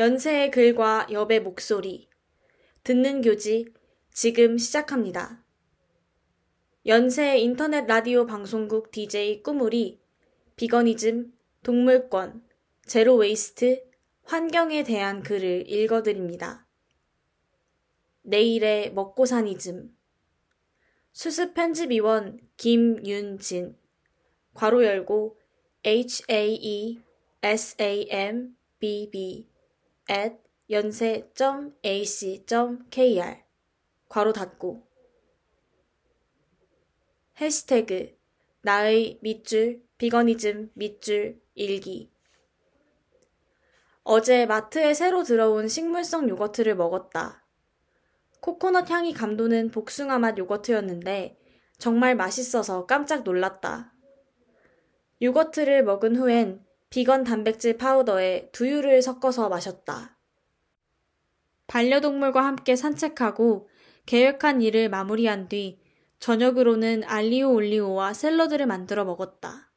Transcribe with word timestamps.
연세의 0.00 0.50
글과 0.50 1.08
엽의 1.10 1.42
목소리. 1.42 2.08
듣는 2.84 3.20
교지 3.20 3.66
지금 4.10 4.56
시작합니다. 4.56 5.44
연세 6.86 7.36
인터넷 7.36 7.84
라디오 7.84 8.24
방송국 8.24 8.92
DJ 8.92 9.42
꾸물이 9.42 10.00
비거니즘, 10.56 11.34
동물권, 11.62 12.42
제로 12.86 13.16
웨이스트, 13.16 13.84
환경에 14.22 14.84
대한 14.84 15.22
글을 15.22 15.68
읽어드립니다. 15.68 16.66
내일의 18.22 18.94
먹고 18.94 19.26
사니즘. 19.26 19.94
수습 21.12 21.52
편집위원 21.52 22.40
김윤진. 22.56 23.76
괄호 24.54 24.82
열고 24.82 25.38
HAE 25.84 27.02
SAMBB 27.42 29.49
at 30.10 30.36
연세.ac.kr 30.68 31.76
괄호 34.08 34.32
닫고 34.32 34.88
해시태그 37.40 38.18
나의 38.62 39.20
밑줄 39.22 39.82
비거니즘 39.98 40.72
밑줄 40.74 41.40
일기 41.54 42.10
어제 44.02 44.46
마트에 44.46 44.92
새로 44.94 45.22
들어온 45.22 45.68
식물성 45.68 46.28
요거트를 46.28 46.74
먹었다. 46.74 47.46
코코넛 48.40 48.90
향이 48.90 49.12
감도는 49.12 49.70
복숭아 49.70 50.18
맛 50.18 50.36
요거트였는데 50.38 51.38
정말 51.78 52.16
맛있어서 52.16 52.86
깜짝 52.86 53.22
놀랐다. 53.22 53.94
요거트를 55.22 55.84
먹은 55.84 56.16
후엔 56.16 56.64
비건 56.90 57.22
단백질 57.22 57.76
파우더에 57.76 58.50
두유를 58.50 59.00
섞어서 59.00 59.48
마셨다. 59.48 60.18
반려동물과 61.68 62.44
함께 62.44 62.74
산책하고 62.74 63.68
계획한 64.06 64.60
일을 64.60 64.88
마무리한 64.88 65.48
뒤 65.48 65.80
저녁으로는 66.18 67.04
알리오 67.04 67.52
올리오와 67.52 68.12
샐러드를 68.12 68.66
만들어 68.66 69.04
먹었다. 69.04 69.70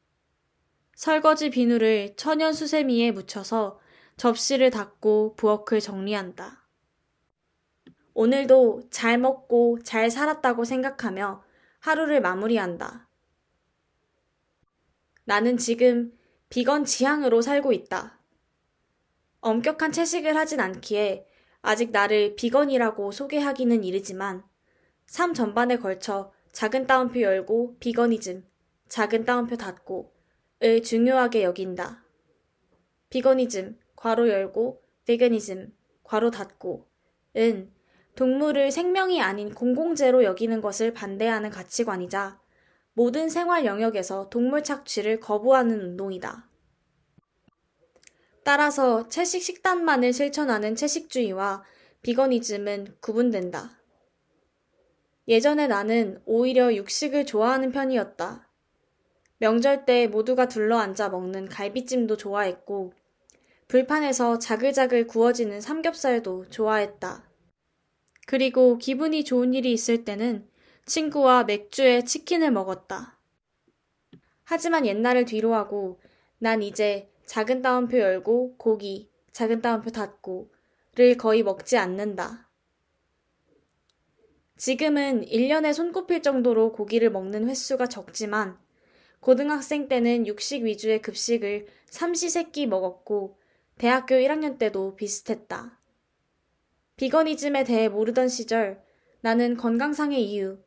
설거지 0.95 1.51
비누를 1.51 2.15
천연 2.17 2.51
수세미에 2.51 3.11
묻혀서 3.11 3.79
접시를 4.17 4.71
닦고 4.71 5.35
부엌을 5.35 5.79
정리한다. 5.79 6.67
오늘도 8.15 8.89
잘 8.89 9.19
먹고 9.19 9.79
잘 9.83 10.09
살았다고 10.09 10.65
생각하며 10.65 11.43
하루를 11.79 12.21
마무리한다. 12.21 13.07
나는 15.25 15.57
지금 15.57 16.11
비건 16.53 16.85
지향으로 16.85 17.41
살고 17.41 17.73
있다. 17.73 18.19
엄격한 19.41 19.91
채식을 19.91 20.35
하진 20.35 20.59
않기에 20.59 21.25
아직 21.63 21.89
나를 21.89 22.35
비건이라고 22.35 23.11
소개하기는 23.11 23.83
이르지만 23.83 24.43
삶 25.07 25.33
전반에 25.33 25.77
걸쳐 25.77 26.31
작은 26.51 26.85
따옴표 26.85 27.21
열고 27.21 27.77
비거니즘, 27.79 28.45
작은 28.87 29.25
따옴표 29.25 29.57
닫고 29.57 30.13
을 30.61 30.83
중요하게 30.83 31.41
여긴다. 31.41 32.05
비거니즘, 33.09 33.79
괄호 33.95 34.29
열고 34.29 34.83
비거니즘, 35.05 35.75
괄호 36.03 36.29
닫고 36.29 36.87
은 37.35 37.73
동물을 38.15 38.69
생명이 38.69 39.23
아닌 39.23 39.55
공공재로 39.55 40.23
여기는 40.23 40.61
것을 40.61 40.93
반대하는 40.93 41.49
가치관이자 41.49 42.42
모든 42.93 43.29
생활 43.29 43.65
영역에서 43.65 44.29
동물 44.29 44.63
착취를 44.63 45.19
거부하는 45.19 45.79
운동이다. 45.81 46.47
따라서 48.43 49.07
채식 49.07 49.41
식단만을 49.41 50.13
실천하는 50.13 50.75
채식주의와 50.75 51.63
비거니즘은 52.01 52.97
구분된다. 52.99 53.79
예전에 55.27 55.67
나는 55.67 56.21
오히려 56.25 56.73
육식을 56.75 57.25
좋아하는 57.25 57.71
편이었다. 57.71 58.49
명절 59.37 59.85
때 59.85 60.07
모두가 60.07 60.47
둘러앉아 60.47 61.09
먹는 61.09 61.47
갈비찜도 61.47 62.17
좋아했고, 62.17 62.93
불판에서 63.69 64.37
자글자글 64.39 65.07
구워지는 65.07 65.61
삼겹살도 65.61 66.49
좋아했다. 66.49 67.29
그리고 68.27 68.77
기분이 68.77 69.23
좋은 69.23 69.53
일이 69.53 69.71
있을 69.71 70.03
때는 70.05 70.47
친구와 70.85 71.45
맥주에 71.45 72.03
치킨을 72.03 72.51
먹었다. 72.51 73.17
하지만 74.43 74.85
옛날을 74.85 75.25
뒤로하고 75.25 75.99
난 76.37 76.61
이제 76.61 77.09
작은 77.25 77.61
따옴표 77.61 77.97
열고 77.99 78.57
고기, 78.57 79.09
작은 79.31 79.61
따옴표 79.61 79.91
닫고를 79.91 81.17
거의 81.17 81.43
먹지 81.43 81.77
않는다. 81.77 82.49
지금은 84.57 85.25
1년에 85.25 85.73
손꼽힐 85.73 86.21
정도로 86.21 86.73
고기를 86.73 87.09
먹는 87.11 87.49
횟수가 87.49 87.87
적지만 87.87 88.57
고등학생 89.19 89.87
때는 89.87 90.27
육식 90.27 90.63
위주의 90.63 91.01
급식을 91.01 91.67
삼시세끼 91.85 92.67
먹었고 92.67 93.37
대학교 93.77 94.15
1학년 94.15 94.57
때도 94.59 94.95
비슷했다. 94.95 95.79
비거니즘에 96.97 97.63
대해 97.63 97.89
모르던 97.89 98.27
시절 98.27 98.83
나는 99.21 99.57
건강상의 99.57 100.21
이유 100.23 100.59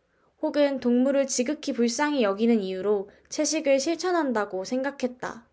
혹은 0.42 0.80
동물을 0.80 1.26
지극히 1.26 1.72
불쌍히 1.72 2.22
여기는 2.22 2.60
이유로 2.60 3.08
채식을 3.28 3.80
실천한다고 3.80 4.64
생각했다. 4.64 5.48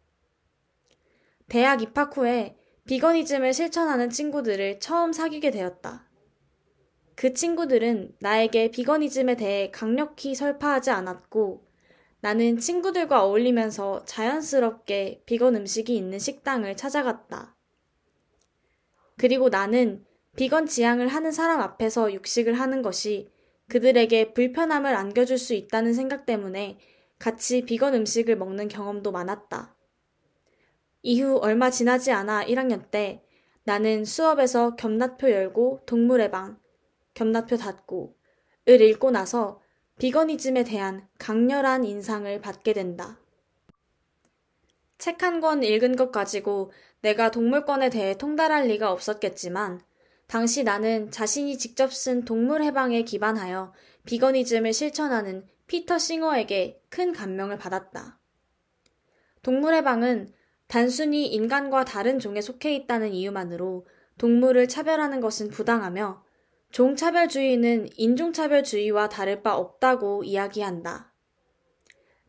대학 1.49 1.81
입학 1.81 2.15
후에 2.17 2.57
비거니즘을 2.85 3.53
실천하는 3.53 4.09
친구들을 4.09 4.79
처음 4.79 5.13
사귀게 5.13 5.51
되었다. 5.51 6.09
그 7.15 7.33
친구들은 7.33 8.15
나에게 8.19 8.71
비거니즘에 8.71 9.35
대해 9.35 9.71
강력히 9.71 10.35
설파하지 10.35 10.89
않았고 10.91 11.65
나는 12.21 12.57
친구들과 12.57 13.23
어울리면서 13.23 14.05
자연스럽게 14.05 15.23
비건 15.25 15.55
음식이 15.55 15.95
있는 15.95 16.19
식당을 16.19 16.75
찾아갔다. 16.75 17.55
그리고 19.17 19.49
나는 19.49 20.05
비건 20.35 20.65
지향을 20.65 21.07
하는 21.07 21.31
사람 21.31 21.61
앞에서 21.61 22.11
육식을 22.13 22.53
하는 22.53 22.81
것이 22.81 23.32
그들에게 23.69 24.33
불편함을 24.33 24.95
안겨줄 24.95 25.37
수 25.37 25.53
있다는 25.53 25.93
생각 25.93 26.25
때문에 26.25 26.77
같이 27.19 27.63
비건 27.65 27.93
음식을 27.95 28.35
먹는 28.37 28.67
경험도 28.67 29.11
많았다. 29.11 29.75
이후 31.01 31.37
얼마 31.41 31.69
지나지 31.69 32.11
않아 32.11 32.45
1학년 32.45 32.89
때 32.91 33.23
나는 33.63 34.05
수업에서 34.05 34.75
겸lat표 34.75 35.29
열고 35.31 35.81
동물의 35.85 36.31
방, 36.31 36.59
겸lat표 37.13 37.57
닫고 37.57 38.15
을 38.69 38.81
읽고 38.81 39.11
나서 39.11 39.61
비거니즘에 39.99 40.63
대한 40.63 41.07
강렬한 41.17 41.83
인상을 41.85 42.39
받게 42.41 42.73
된다. 42.73 43.19
책 44.97 45.21
한 45.21 45.39
권 45.41 45.63
읽은 45.63 45.95
것 45.95 46.11
가지고 46.11 46.71
내가 47.01 47.29
동물권에 47.31 47.89
대해 47.89 48.17
통달할 48.17 48.67
리가 48.67 48.91
없었겠지만 48.91 49.81
당시 50.33 50.63
나는 50.63 51.11
자신이 51.11 51.59
직접 51.59 51.93
쓴 51.93 52.25
동물 52.25 52.63
해방에 52.63 53.03
기반하여 53.03 53.71
비거니즘을 54.07 54.73
실천하는 54.73 55.45
피터 55.67 55.99
싱어에게 55.99 56.81
큰 56.89 57.13
감명을 57.13 57.59
받았다. 57.59 58.19
동물 59.43 59.75
해방은 59.75 60.33
단순히 60.65 61.27
인간과 61.27 61.85
다른 61.85 62.17
종에 62.17 62.41
속해 62.41 62.73
있다는 62.73 63.13
이유만으로 63.13 63.85
동물을 64.17 64.67
차별하는 64.67 65.21
것은 65.21 65.49
부당하며 65.51 66.23
종차별주의는 66.71 67.89
인종차별주의와 67.95 69.09
다를 69.09 69.43
바 69.43 69.55
없다고 69.55 70.23
이야기한다. 70.23 71.13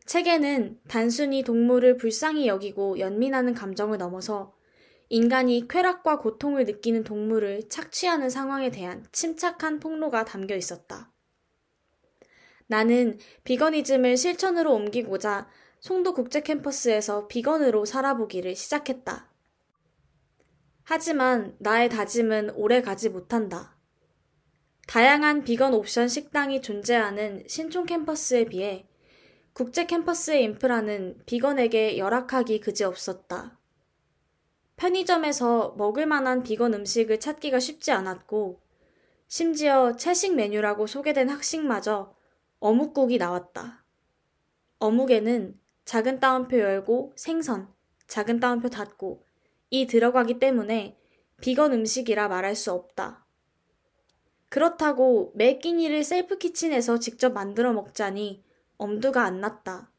책에는 0.05 0.79
단순히 0.87 1.41
동물을 1.41 1.97
불쌍히 1.97 2.45
여기고 2.45 2.99
연민하는 2.99 3.55
감정을 3.55 3.97
넘어서 3.97 4.53
인간이 5.09 5.67
쾌락과 5.67 6.19
고통을 6.19 6.65
느끼는 6.65 7.03
동물을 7.03 7.69
착취하는 7.69 8.29
상황에 8.29 8.71
대한 8.71 9.05
침착한 9.11 9.79
폭로가 9.79 10.25
담겨 10.25 10.55
있었다. 10.55 11.11
나는 12.67 13.19
비거니즘을 13.43 14.17
실천으로 14.17 14.73
옮기고자 14.73 15.47
송도 15.79 16.13
국제 16.13 16.41
캠퍼스에서 16.41 17.27
비건으로 17.27 17.85
살아보기를 17.85 18.55
시작했다. 18.55 19.29
하지만 20.83 21.55
나의 21.59 21.89
다짐은 21.89 22.51
오래 22.55 22.81
가지 22.81 23.09
못한다. 23.09 23.75
다양한 24.87 25.43
비건 25.43 25.73
옵션 25.73 26.07
식당이 26.07 26.61
존재하는 26.61 27.43
신촌 27.47 27.85
캠퍼스에 27.85 28.45
비해 28.45 28.87
국제 29.53 29.85
캠퍼스의 29.85 30.43
인프라는 30.43 31.21
비건에게 31.25 31.97
열악하기 31.97 32.59
그지없었다. 32.59 33.54
편의점에서 34.77 35.75
먹을 35.77 36.05
만한 36.05 36.43
비건 36.43 36.73
음식을 36.73 37.19
찾기가 37.19 37.59
쉽지 37.59 37.91
않았고, 37.91 38.61
심지어 39.27 39.95
채식 39.95 40.35
메뉴라고 40.35 40.87
소개된 40.87 41.29
학식마저 41.29 42.15
어묵국이 42.59 43.17
나왔다. 43.17 43.83
어묵에는 44.79 45.59
작은 45.85 46.19
따옴표 46.19 46.59
열고 46.59 47.13
생선, 47.15 47.73
작은 48.07 48.39
따옴표 48.39 48.69
닫고 48.69 49.25
이 49.69 49.87
들어가기 49.87 50.39
때문에 50.39 50.97
비건 51.41 51.73
음식이라 51.73 52.27
말할 52.27 52.55
수 52.55 52.71
없다. 52.71 53.25
그렇다고 54.49 55.31
매 55.35 55.57
끼니를 55.57 56.03
셀프 56.03 56.37
키친에서 56.37 56.99
직접 56.99 57.33
만들어 57.33 57.73
먹자니 57.73 58.43
엄두가 58.77 59.23
안 59.23 59.41
났다. 59.41 59.91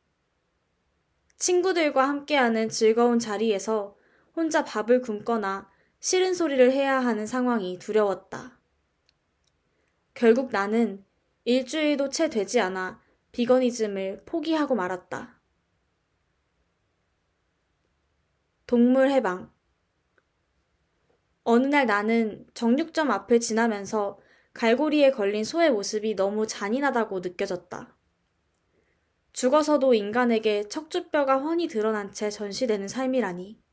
친구들과 1.37 2.09
함께하는 2.09 2.69
즐거운 2.69 3.19
자리에서 3.19 3.96
혼자 4.37 4.65
밥을 4.65 5.01
굶거나 5.01 5.69
싫은 5.99 6.35
소리를 6.35 6.71
해야 6.71 7.01
하는 7.01 7.27
상황이 7.27 7.79
두려웠다. 7.79 8.61
결국 10.13 10.53
나는 10.53 11.05
일주일도 11.45 12.11
채 12.11 12.29
되지 12.29 12.61
않아 12.61 13.01
비거니즘을 13.33 14.23
포기하고 14.27 14.75
말았다. 14.75 15.41
동물 18.67 19.11
해방. 19.11 19.51
어느 21.45 21.67
날 21.67 21.87
나는 21.87 22.47
정육점 22.55 23.11
앞을 23.11 23.41
지나면서 23.41 24.19
갈고리에 24.53 25.13
걸린 25.13 25.45
소의 25.45 25.71
모습이 25.71 26.15
너무 26.17 26.47
잔인하다고 26.47 27.21
느껴졌다. 27.21 27.97
죽어서도 29.33 29.95
인간에게 29.95 30.69
척추뼈가 30.69 31.39
훤히 31.39 31.69
드러난 31.69 32.11
채 32.11 32.31
전시되는 32.31 32.89
삶이라니. 32.89 33.66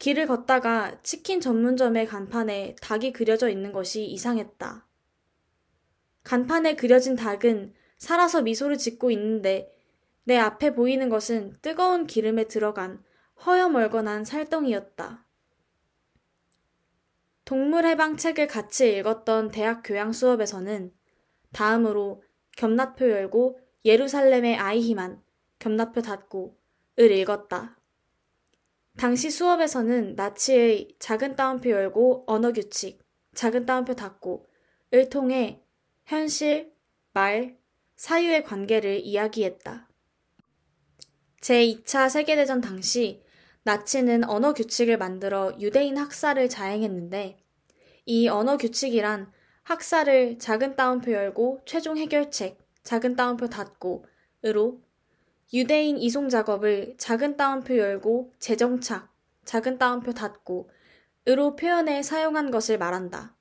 길을 0.00 0.26
걷다가 0.26 0.98
치킨 1.02 1.42
전문점의 1.42 2.06
간판에 2.06 2.74
닭이 2.80 3.12
그려져 3.12 3.50
있는 3.50 3.70
것이 3.70 4.06
이상했다. 4.06 4.86
간판에 6.24 6.74
그려진 6.74 7.16
닭은 7.16 7.74
살아서 7.98 8.40
미소를 8.40 8.78
짓고 8.78 9.10
있는데 9.10 9.70
내 10.24 10.38
앞에 10.38 10.74
보이는 10.74 11.10
것은 11.10 11.54
뜨거운 11.60 12.06
기름에 12.06 12.44
들어간 12.44 13.04
허여멀건한 13.44 14.24
살덩이였다. 14.24 15.26
동물해방 17.44 18.16
책을 18.16 18.46
같이 18.46 18.96
읽었던 18.96 19.50
대학 19.50 19.82
교양 19.84 20.12
수업에서는 20.12 20.94
다음으로 21.52 22.22
겸나표 22.56 23.10
열고 23.10 23.60
예루살렘의 23.84 24.56
아이히만 24.56 25.22
겸나표 25.58 26.00
닫고 26.00 26.58
을 26.98 27.10
읽었다. 27.10 27.79
당시 28.96 29.30
수업에서는 29.30 30.14
나치의 30.14 30.96
작은 30.98 31.36
따옴표 31.36 31.70
열고 31.70 32.24
언어 32.26 32.52
규칙, 32.52 33.02
작은 33.34 33.66
따옴표 33.66 33.94
닫고을 33.94 35.08
통해 35.10 35.62
현실, 36.04 36.72
말, 37.12 37.58
사유의 37.96 38.44
관계를 38.44 39.00
이야기했다. 39.00 39.88
제2차 41.40 42.10
세계대전 42.10 42.60
당시 42.60 43.22
나치는 43.62 44.24
언어 44.24 44.52
규칙을 44.52 44.98
만들어 44.98 45.52
유대인 45.60 45.96
학살을 45.96 46.48
자행했는데 46.48 47.38
이 48.06 48.28
언어 48.28 48.56
규칙이란 48.56 49.30
학살을 49.62 50.38
작은 50.38 50.76
따옴표 50.76 51.12
열고 51.12 51.62
최종 51.64 51.96
해결책, 51.96 52.58
작은 52.82 53.16
따옴표 53.16 53.48
닫고으로 53.48 54.82
유대인 55.52 55.98
이송 55.98 56.28
작업을 56.28 56.94
작은 56.96 57.36
따옴표 57.36 57.76
열고 57.76 58.32
재정착, 58.38 59.12
작은 59.44 59.78
따옴표 59.78 60.12
닫고 60.12 60.70
으로 61.28 61.56
표현해 61.56 62.02
사용한 62.02 62.50
것을 62.50 62.78
말한다. 62.78 63.36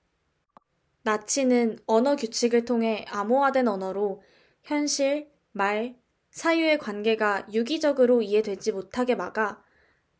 나치는 1.03 1.79
언어 1.85 2.15
규칙을 2.15 2.65
통해 2.65 3.06
암호화된 3.09 3.67
언어로 3.67 4.21
현실, 4.63 5.31
말, 5.51 5.95
사유의 6.31 6.79
관계가 6.79 7.47
유기적으로 7.53 8.21
이해되지 8.21 8.71
못하게 8.71 9.15
막아 9.15 9.63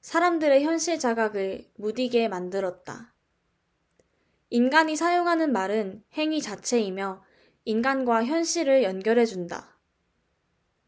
사람들의 0.02 0.64
현실 0.64 0.98
자각을 1.00 1.66
무디게 1.76 2.28
만들었다. 2.28 3.14
인간이 4.50 4.96
사용하는 4.96 5.52
말은 5.52 6.04
행위 6.14 6.42
자체이며 6.42 7.24
인간과 7.66 8.26
현실을 8.26 8.84
연결해준다. 8.84 9.69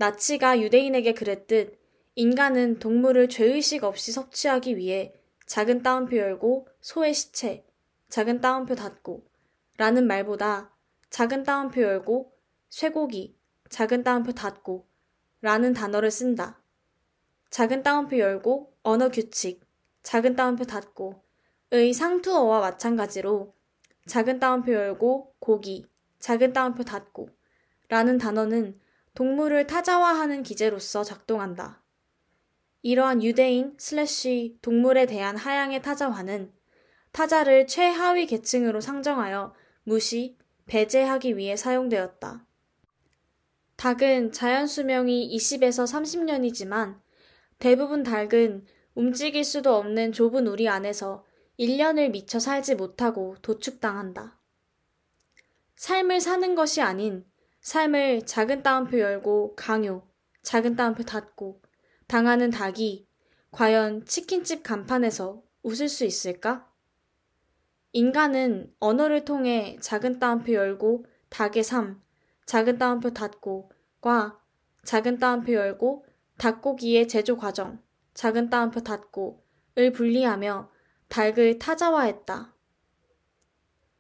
나치가 0.02 0.60
유대인에게 0.60 1.14
그랬듯 1.14 1.80
인간은 2.16 2.80
동물을 2.80 3.30
죄의식 3.30 3.84
없이 3.84 4.12
섭취하기 4.12 4.76
위해 4.76 5.14
작은 5.46 5.84
따옴표 5.84 6.18
열고 6.18 6.68
소의 6.80 7.14
시체, 7.14 7.64
작은 8.10 8.42
따옴표 8.42 8.74
닫고 8.74 9.24
라는 9.78 10.08
말보다 10.08 10.76
작은 11.12 11.44
따옴표 11.44 11.84
열고 11.84 12.34
쇠고기, 12.70 13.38
작은 13.70 14.02
따옴표 14.02 14.32
닫고 14.32 14.88
라는 15.42 15.72
단어를 15.72 16.10
쓴다. 16.10 16.64
작은 17.52 17.84
따옴표 17.84 18.18
열고 18.18 18.74
언어 18.82 19.10
규칙, 19.10 19.62
작은 20.02 20.36
따옴표 20.36 20.64
닫고 20.64 21.22
의 21.70 21.94
상투어와 21.94 22.60
마찬가지로 22.60 23.54
작은 24.08 24.40
따옴표 24.40 24.74
열고 24.74 25.36
고기, 25.38 25.86
작은 26.18 26.54
따옴표 26.54 26.84
닫고 26.84 27.30
라는 27.88 28.18
단어는 28.18 28.82
동물을 29.14 29.68
타자화하는 29.68 30.44
기제로서 30.44 31.04
작동한다. 31.04 31.84
이러한 32.82 33.24
유대인 33.24 33.76
슬래시 33.78 34.58
동물에 34.62 35.06
대한 35.06 35.38
하향의 35.38 35.82
타자화는 35.82 36.52
타자를 37.12 37.68
최하위 37.68 38.26
계층으로 38.26 38.82
상정하여 38.82 39.54
무시, 39.84 40.38
배제하기 40.66 41.38
위해 41.38 41.56
사용되었다. 41.56 42.46
닭은 43.76 44.32
자연 44.32 44.68
수명이 44.68 45.36
20에서 45.36 45.86
30년이지만 45.86 47.02
대부분 47.60 48.04
닭은 48.04 48.66
움직일 48.96 49.44
수도 49.44 49.76
없는 49.76 50.12
좁은 50.12 50.48
우리 50.48 50.70
안에서 50.70 51.26
1년을 51.60 52.12
미쳐 52.12 52.40
살지 52.40 52.76
못하고 52.76 53.36
도축당한다. 53.42 54.40
삶을 55.76 56.22
사는 56.22 56.56
것이 56.56 56.82
아닌 56.82 57.26
삶을 57.62 58.26
작은 58.26 58.64
따옴표 58.64 59.00
열고 59.00 59.56
강요, 59.56 60.08
작은 60.42 60.76
따옴표 60.76 61.04
닫고 61.04 61.62
당하는 62.08 62.50
닭이 62.50 63.08
과연 63.52 64.06
치킨집 64.06 64.64
간판에서 64.64 65.44
웃을 65.62 65.88
수 65.88 66.04
있을까? 66.04 66.68
인간은 67.94 68.74
언어를 68.80 69.26
통해 69.26 69.78
작은 69.80 70.18
따옴표 70.18 70.54
열고 70.54 71.06
닭의 71.30 71.64
삶, 71.64 72.02
작은 72.48 72.80
따옴표 72.80 73.12
닫고과 73.12 74.40
작은 74.84 75.20
따옴표 75.20 75.54
열고 75.54 76.06
닭고기의 76.38 77.08
제조 77.08 77.38
과정, 77.38 77.80
작은 78.16 78.50
따옴표 78.50 78.82
닫고을 78.82 79.92
분리하며 79.94 80.72
닭을 81.10 81.60
타자화했다. 81.60 82.56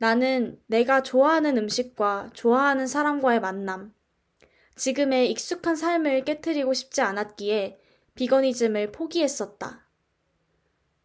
나는 0.01 0.60
내가 0.65 1.03
좋아하는 1.03 1.60
음식과 1.60 2.31
좋아하는 2.34 2.88
사람과의 2.88 3.39
만남, 3.39 3.93
지금의 4.75 5.29
익숙한 5.29 5.75
삶을 5.75 6.25
깨뜨리고 6.25 6.74
싶지 6.74 7.01
않았기에 7.01 7.79
비거니즘을 8.15 8.93
포기했었다. 8.93 9.88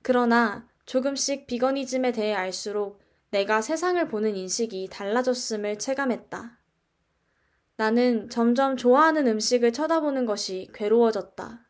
그러나 0.00 0.66
조금씩 0.86 1.46
비거니즘에 1.46 2.12
대해 2.12 2.32
알수록 2.32 3.02
내가 3.32 3.60
세상을 3.60 4.08
보는 4.08 4.34
인식이 4.34 4.88
달라졌음을 4.90 5.78
체감했다. 5.78 6.58
나는 7.76 8.30
점점 8.30 8.78
좋아하는 8.78 9.26
음식을 9.26 9.74
쳐다보는 9.74 10.24
것이 10.24 10.70
괴로워졌다. 10.72 11.68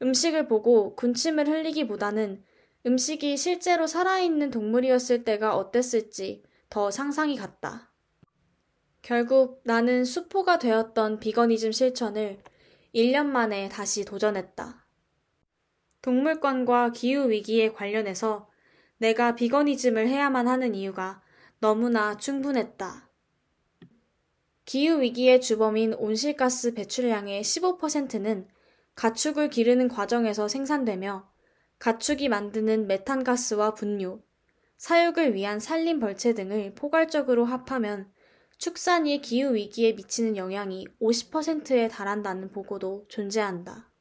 음식을 0.00 0.48
보고 0.48 0.96
군침을 0.96 1.48
흘리기보다는 1.48 2.42
음식이 2.86 3.36
실제로 3.38 3.86
살아있는 3.86 4.50
동물이었을 4.50 5.24
때가 5.24 5.56
어땠을지 5.56 6.42
더 6.68 6.90
상상이 6.90 7.36
갔다. 7.36 7.90
결국 9.00 9.62
나는 9.64 10.04
수포가 10.04 10.58
되었던 10.58 11.18
비거니즘 11.18 11.72
실천을 11.72 12.42
1년 12.94 13.26
만에 13.26 13.68
다시 13.70 14.04
도전했다. 14.04 14.86
동물권과 16.02 16.92
기후위기에 16.92 17.72
관련해서 17.72 18.50
내가 18.98 19.34
비거니즘을 19.34 20.06
해야만 20.06 20.46
하는 20.46 20.74
이유가 20.74 21.22
너무나 21.60 22.18
충분했다. 22.18 23.08
기후위기의 24.66 25.40
주범인 25.40 25.94
온실가스 25.94 26.74
배출량의 26.74 27.42
15%는 27.42 28.48
가축을 28.94 29.48
기르는 29.48 29.88
과정에서 29.88 30.48
생산되며 30.48 31.33
가축이 31.84 32.30
만드는 32.30 32.86
메탄가스와 32.86 33.74
분뇨, 33.74 34.22
사육을 34.78 35.34
위한 35.34 35.60
산림 35.60 36.00
벌채 36.00 36.32
등을 36.32 36.72
포괄적으로 36.74 37.44
합하면 37.44 38.10
축산이 38.56 39.20
기후 39.20 39.54
위기에 39.54 39.92
미치는 39.92 40.38
영향이 40.38 40.86
50%에 40.98 41.88
달한다는 41.88 42.52
보고도 42.52 43.04
존재한다. 43.08 43.92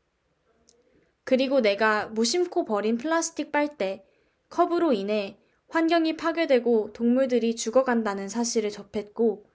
그리고 1.25 1.59
내가 1.59 2.05
무심코 2.07 2.63
버린 2.63 2.97
플라스틱 2.97 3.51
빨대, 3.51 4.05
컵으로 4.47 4.93
인해 4.93 5.37
환경이 5.67 6.15
파괴되고 6.15 6.93
동물들이 6.93 7.57
죽어간다는 7.57 8.29
사실을 8.29 8.69
접했고, 8.69 9.45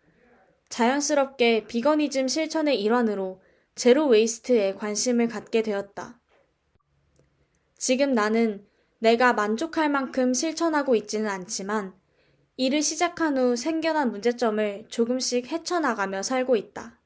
자연스럽게 0.69 1.65
비거니즘 1.67 2.29
실천의 2.29 2.79
일환으로 2.83 3.41
제로 3.75 4.07
웨이스트에 4.07 4.75
관심을 4.75 5.29
갖게 5.29 5.63
되었다. 5.63 6.18
지금 7.79 8.13
나는 8.13 8.67
내가 8.99 9.33
만족할 9.33 9.89
만큼 9.89 10.35
실천하고 10.35 10.97
있지는 10.97 11.31
않지만 11.31 11.95
일을 12.57 12.83
시작한 12.83 13.39
후 13.39 13.55
생겨난 13.55 14.11
문제점을 14.11 14.87
조금씩 14.89 15.47
헤쳐나가며 15.47 16.25
살고 16.25 16.57
있다. 16.57 17.01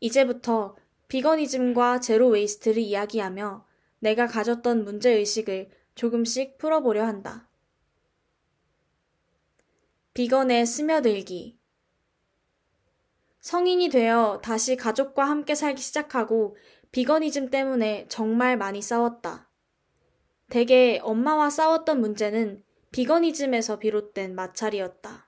이제부터 0.00 0.76
비거니즘과 1.08 2.00
제로 2.00 2.28
웨이스트를 2.28 2.82
이야기하며 2.82 3.66
내가 4.00 4.26
가졌던 4.26 4.84
문제의식을 4.84 5.70
조금씩 5.94 6.58
풀어보려 6.58 7.06
한다. 7.06 7.48
비건에 10.12 10.66
스며들기. 10.66 11.58
성인이 13.40 13.88
되어 13.88 14.40
다시 14.42 14.76
가족과 14.76 15.24
함께 15.24 15.54
살기 15.54 15.80
시작하고 15.80 16.56
비거니즘 16.90 17.48
때문에 17.48 18.06
정말 18.08 18.58
많이 18.58 18.82
싸웠다. 18.82 19.51
대개 20.52 21.00
엄마와 21.02 21.48
싸웠던 21.48 22.02
문제는 22.02 22.62
비거니즘에서 22.90 23.78
비롯된 23.78 24.34
마찰이었다. 24.34 25.26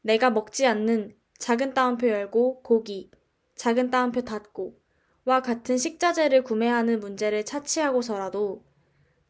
내가 0.00 0.30
먹지 0.30 0.66
않는 0.66 1.16
작은 1.38 1.74
따옴표 1.74 2.08
열고 2.08 2.62
고기, 2.62 3.12
작은 3.54 3.92
따옴표 3.92 4.22
닫고 4.22 4.80
와 5.26 5.42
같은 5.42 5.78
식자재를 5.78 6.42
구매하는 6.42 6.98
문제를 6.98 7.44
차치하고서라도 7.44 8.64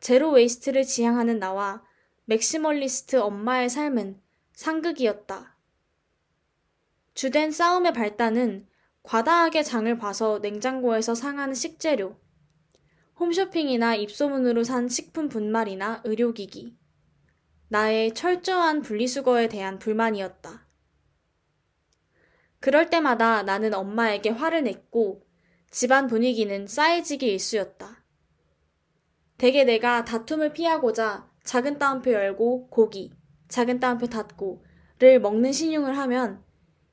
제로 0.00 0.30
웨이스트를 0.30 0.84
지향하는 0.84 1.38
나와 1.38 1.84
맥시멀리스트 2.24 3.16
엄마의 3.16 3.68
삶은 3.68 4.18
상극이었다. 4.54 5.58
주된 7.12 7.50
싸움의 7.50 7.92
발단은 7.92 8.66
과다하게 9.02 9.62
장을 9.62 9.94
봐서 9.98 10.38
냉장고에서 10.38 11.14
상하는 11.14 11.52
식재료, 11.52 12.16
홈쇼핑이나 13.18 13.94
입소문으로 13.94 14.64
산 14.64 14.88
식품 14.88 15.28
분말이나 15.28 16.02
의료기기, 16.04 16.76
나의 17.68 18.12
철저한 18.12 18.82
분리수거에 18.82 19.48
대한 19.48 19.78
불만이었다. 19.78 20.66
그럴 22.60 22.90
때마다 22.90 23.42
나는 23.42 23.74
엄마에게 23.74 24.30
화를 24.30 24.64
냈고 24.64 25.26
집안 25.70 26.06
분위기는 26.06 26.66
싸해지기 26.66 27.26
일쑤였다. 27.26 28.04
대개 29.36 29.64
내가 29.64 30.04
다툼을 30.04 30.52
피하고자 30.52 31.30
작은 31.44 31.78
따옴표 31.78 32.12
열고 32.12 32.68
고기, 32.68 33.12
작은 33.48 33.80
따옴표 33.80 34.06
닫고를 34.06 35.20
먹는 35.20 35.52
신용을 35.52 35.96
하면 35.98 36.42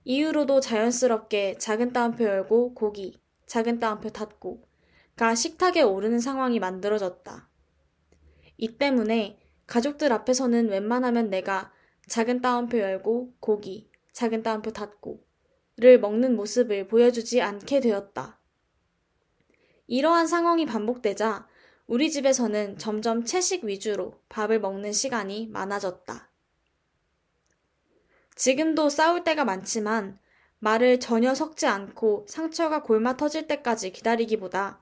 이후로도 0.04 0.60
자연스럽게 0.60 1.58
작은 1.58 1.94
따옴표 1.94 2.26
열고 2.26 2.74
고기, 2.74 3.20
작은 3.46 3.80
따옴표 3.80 4.10
닫고 4.10 4.71
가 5.22 5.36
식탁에 5.36 5.84
오르는 5.84 6.20
상황이 6.20 6.60
만들어졌다. 6.60 7.48
이 8.58 8.78
때문에 8.80 9.38
가족들 9.68 10.12
앞에서는 10.12 10.70
웬만하면 10.70 11.30
내가 11.30 11.72
작은 12.08 12.42
따옴표 12.42 12.80
열고 12.80 13.36
고기, 13.40 13.92
작은 14.14 14.42
따옴표 14.42 14.72
닫고 14.72 15.24
를 15.78 16.00
먹는 16.00 16.36
모습을 16.36 16.88
보여주지 16.88 17.40
않게 17.40 17.82
되었다. 17.82 18.40
이러한 19.86 20.26
상황이 20.26 20.66
반복되자 20.66 21.48
우리 21.86 22.10
집에서는 22.10 22.80
점점 22.80 23.24
채식 23.24 23.64
위주로 23.64 24.20
밥을 24.28 24.60
먹는 24.60 24.92
시간이 24.92 25.50
많아졌다. 25.52 26.32
지금도 28.34 28.90
싸울 28.90 29.24
때가 29.24 29.46
많지만 29.46 30.18
말을 30.58 31.00
전혀 31.00 31.36
섞지 31.36 31.68
않고 31.68 32.26
상처가 32.28 32.82
골마 32.82 33.16
터질 33.18 33.46
때까지 33.46 33.92
기다리기보다 33.92 34.81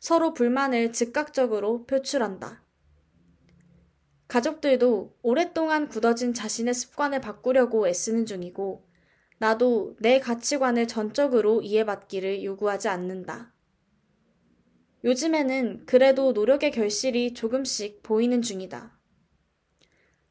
서로 0.00 0.32
불만을 0.32 0.92
즉각적으로 0.92 1.84
표출한다. 1.84 2.64
가족들도 4.28 5.18
오랫동안 5.22 5.88
굳어진 5.88 6.32
자신의 6.32 6.72
습관을 6.72 7.20
바꾸려고 7.20 7.86
애쓰는 7.86 8.24
중이고, 8.26 8.88
나도 9.38 9.96
내 10.00 10.18
가치관을 10.18 10.88
전적으로 10.88 11.60
이해받기를 11.60 12.42
요구하지 12.44 12.88
않는다. 12.88 13.52
요즘에는 15.04 15.84
그래도 15.86 16.32
노력의 16.32 16.70
결실이 16.70 17.34
조금씩 17.34 18.02
보이는 18.02 18.40
중이다. 18.40 18.98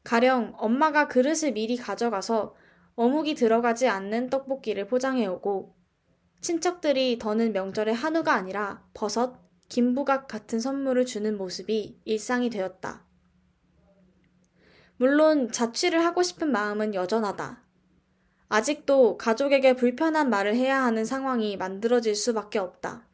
가령 0.02 0.54
엄마가 0.56 1.06
그릇을 1.08 1.52
미리 1.52 1.76
가져가서 1.76 2.56
어묵이 2.96 3.34
들어가지 3.34 3.86
않는 3.86 4.30
떡볶이를 4.30 4.86
포장해오고 4.86 5.76
친척들이 6.40 7.18
더는 7.18 7.52
명절에 7.52 7.92
한우가 7.92 8.32
아니라 8.32 8.84
버섯, 8.94 9.49
김부각 9.70 10.26
같은 10.26 10.58
선물을 10.58 11.06
주는 11.06 11.38
모습이 11.38 12.00
일상이 12.04 12.50
되었다. 12.50 13.06
물론 14.96 15.50
자취를 15.50 16.04
하고 16.04 16.24
싶은 16.24 16.50
마음은 16.50 16.92
여전하다. 16.92 17.62
아직도 18.48 19.16
가족에게 19.16 19.76
불편한 19.76 20.28
말을 20.28 20.56
해야 20.56 20.82
하는 20.82 21.04
상황이 21.04 21.56
만들어질 21.56 22.16
수밖에 22.16 22.58
없다. 22.58 23.06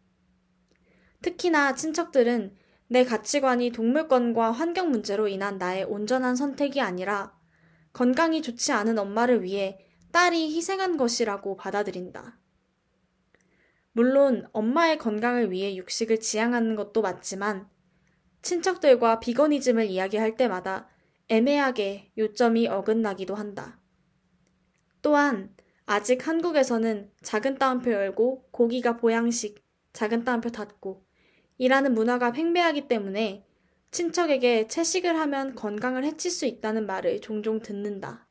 특히나 1.20 1.75
친척들은 1.75 2.56
내 2.88 3.04
가치관이 3.04 3.70
동물권과 3.72 4.50
환경 4.52 4.90
문제로 4.90 5.28
인한 5.28 5.58
나의 5.58 5.84
온전한 5.84 6.36
선택이 6.36 6.80
아니라 6.80 7.38
건강이 7.92 8.40
좋지 8.40 8.72
않은 8.72 8.98
엄마를 8.98 9.42
위해 9.42 9.78
딸이 10.10 10.56
희생한 10.56 10.96
것이라고 10.96 11.58
받아들인다. 11.58 12.38
물론 13.96 14.46
엄마의 14.52 14.98
건강을 14.98 15.50
위해 15.50 15.74
육식을 15.74 16.20
지향하는 16.20 16.76
것도 16.76 17.00
맞지만 17.00 17.66
친척들과 18.42 19.20
비거니즘을 19.20 19.86
이야기할 19.86 20.36
때마다 20.36 20.86
애매하게 21.28 22.12
요점이 22.18 22.68
어긋나기도 22.68 23.34
한다. 23.34 23.80
또한 25.00 25.56
아직 25.86 26.28
한국에서는 26.28 27.10
작은 27.22 27.56
따옴표 27.56 27.90
열고 27.90 28.50
고기가 28.50 28.98
보양식, 28.98 29.64
작은 29.94 30.24
따옴표 30.24 30.50
닫고 30.50 31.02
이라는 31.56 31.94
문화가 31.94 32.32
팽배하기 32.32 32.88
때문에 32.88 33.46
친척에게 33.92 34.66
채식을 34.66 35.16
하면 35.16 35.54
건강을 35.54 36.04
해칠 36.04 36.30
수 36.30 36.44
있다는 36.44 36.84
말을 36.84 37.22
종종 37.22 37.60
듣는다. 37.60 38.28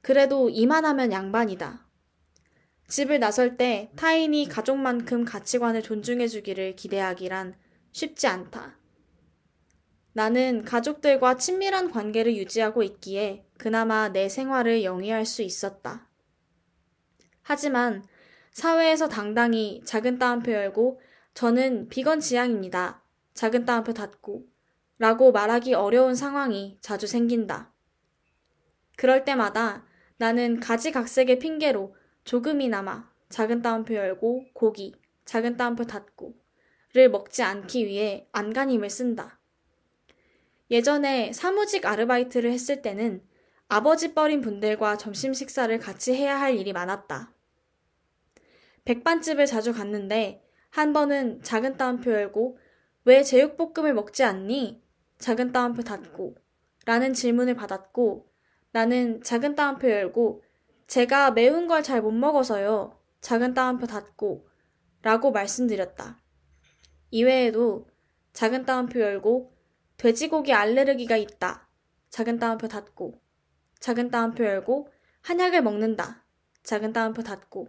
그래도 0.00 0.48
이만하면 0.48 1.12
양반이다. 1.12 1.91
집을 2.92 3.20
나설 3.20 3.56
때 3.56 3.90
타인이 3.96 4.50
가족만큼 4.50 5.24
가치관을 5.24 5.82
존중해주기를 5.82 6.76
기대하기란 6.76 7.54
쉽지 7.90 8.26
않다. 8.26 8.76
나는 10.12 10.62
가족들과 10.62 11.38
친밀한 11.38 11.90
관계를 11.90 12.36
유지하고 12.36 12.82
있기에 12.82 13.46
그나마 13.56 14.10
내 14.10 14.28
생활을 14.28 14.84
영위할 14.84 15.24
수 15.24 15.40
있었다. 15.40 16.10
하지만 17.40 18.04
사회에서 18.50 19.08
당당히 19.08 19.80
작은 19.86 20.18
따옴표 20.18 20.52
열고 20.52 21.00
저는 21.32 21.88
비건 21.88 22.20
지향입니다. 22.20 23.02
작은 23.32 23.64
따옴표 23.64 23.94
닫고 23.94 24.44
라고 24.98 25.32
말하기 25.32 25.72
어려운 25.72 26.14
상황이 26.14 26.76
자주 26.82 27.06
생긴다. 27.06 27.72
그럴 28.98 29.24
때마다 29.24 29.86
나는 30.18 30.60
가지각색의 30.60 31.38
핑계로 31.38 32.01
조금이나마 32.24 33.10
작은 33.28 33.62
따옴표 33.62 33.94
열고 33.94 34.46
고기, 34.52 34.94
작은 35.24 35.56
따옴표 35.56 35.84
닫고 35.84 36.42
를 36.94 37.08
먹지 37.08 37.42
않기 37.42 37.86
위해 37.86 38.28
안간힘을 38.32 38.90
쓴다. 38.90 39.40
예전에 40.70 41.32
사무직 41.32 41.86
아르바이트를 41.86 42.52
했을 42.52 42.82
때는 42.82 43.22
아버지 43.68 44.12
뻘인 44.12 44.42
분들과 44.42 44.98
점심 44.98 45.32
식사를 45.32 45.76
같이 45.78 46.14
해야 46.14 46.38
할 46.38 46.58
일이 46.58 46.74
많았다. 46.74 47.32
백반집을 48.84 49.46
자주 49.46 49.72
갔는데 49.72 50.46
한 50.68 50.92
번은 50.92 51.42
작은 51.42 51.78
따옴표 51.78 52.12
열고 52.12 52.58
왜 53.04 53.22
제육볶음을 53.22 53.94
먹지 53.94 54.22
않니? 54.22 54.82
작은 55.18 55.52
따옴표 55.52 55.82
닫고 55.82 56.36
라는 56.84 57.14
질문을 57.14 57.54
받았고 57.54 58.30
나는 58.72 59.22
작은 59.22 59.54
따옴표 59.54 59.88
열고 59.90 60.42
제가 60.92 61.30
매운 61.30 61.68
걸 61.68 61.82
잘 61.82 62.02
못 62.02 62.10
먹어서요. 62.10 63.00
작은 63.22 63.54
따옴표 63.54 63.86
닫고 63.86 64.46
라고 65.00 65.32
말씀드렸다. 65.32 66.20
이외에도 67.10 67.88
작은 68.34 68.66
따옴표 68.66 69.00
열고 69.00 69.56
돼지고기 69.96 70.52
알레르기가 70.52 71.16
있다. 71.16 71.66
작은 72.10 72.38
따옴표 72.38 72.68
닫고 72.68 73.22
작은 73.80 74.10
따옴표 74.10 74.44
열고 74.44 74.92
한약을 75.22 75.62
먹는다. 75.62 76.26
작은 76.62 76.92
따옴표 76.92 77.22
닫고 77.22 77.68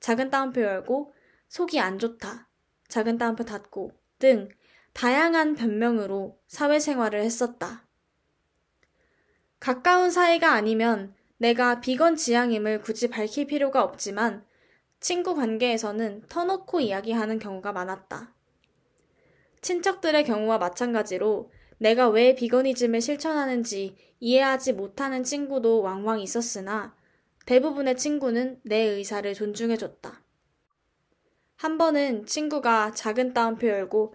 작은 0.00 0.30
따옴표 0.30 0.62
열고 0.62 1.12
속이 1.48 1.78
안 1.80 1.98
좋다, 1.98 2.48
작은 2.88 3.18
따옴표 3.18 3.44
닫고 3.44 3.92
등 4.18 4.48
다양한 4.94 5.54
변명으로 5.54 6.40
사회생활을 6.46 7.20
했었다. 7.20 7.86
가까운 9.60 10.10
사이가 10.10 10.52
아니면 10.52 11.14
내가 11.38 11.80
비건 11.80 12.16
지향임을 12.16 12.80
굳이 12.80 13.08
밝힐 13.08 13.46
필요가 13.46 13.82
없지만 13.82 14.44
친구 15.00 15.34
관계에서는 15.34 16.24
터놓고 16.28 16.80
이야기하는 16.80 17.38
경우가 17.38 17.72
많았다. 17.72 18.34
친척들의 19.60 20.24
경우와 20.24 20.58
마찬가지로 20.58 21.50
내가 21.78 22.08
왜 22.08 22.34
비거니즘을 22.34 23.00
실천하는지 23.00 23.96
이해하지 24.20 24.72
못하는 24.74 25.24
친구도 25.24 25.82
왕왕 25.82 26.20
있었으나 26.20 26.94
대부분의 27.46 27.96
친구는 27.96 28.60
내 28.62 28.76
의사를 28.76 29.32
존중해줬다. 29.34 30.22
한 31.56 31.78
번은 31.78 32.26
친구가 32.26 32.92
작은 32.92 33.34
따옴표 33.34 33.68
열고 33.68 34.14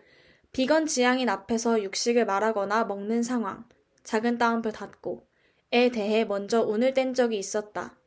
비건 0.52 0.88
지향인 0.88 1.30
앞에서 1.30 1.84
육식을 1.84 2.26
말하거나 2.26 2.86
먹는 2.86 3.22
상황, 3.22 3.68
작은 4.04 4.40
따옴표 4.40 4.72
닫고, 4.72 5.26
에 5.26 5.29
대해 5.72 6.26
먼저 6.26 6.62
운을 6.62 6.94
뗀 6.94 7.14
적이 7.14 7.38
있었다. 7.38 7.98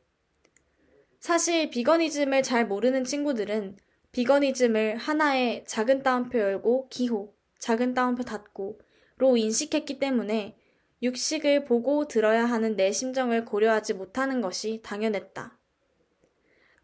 사실 1.19 1.69
비거니즘을 1.69 2.43
잘 2.43 2.67
모르는 2.67 3.05
친구들은 3.05 3.77
비거니즘을 4.11 4.97
하나의 4.97 5.63
작은 5.65 6.03
따옴표 6.03 6.37
열고 6.37 6.89
기호, 6.89 7.33
작은 7.59 7.93
따옴표 7.93 8.23
닫고로 8.23 9.37
인식했기 9.37 9.99
때문에 9.99 10.57
육식을 11.01 11.65
보고 11.65 12.07
들어야 12.07 12.45
하는 12.45 12.75
내 12.75 12.91
심정을 12.91 13.45
고려하지 13.45 13.93
못하는 13.93 14.41
것이 14.41 14.81
당연했다. 14.83 15.57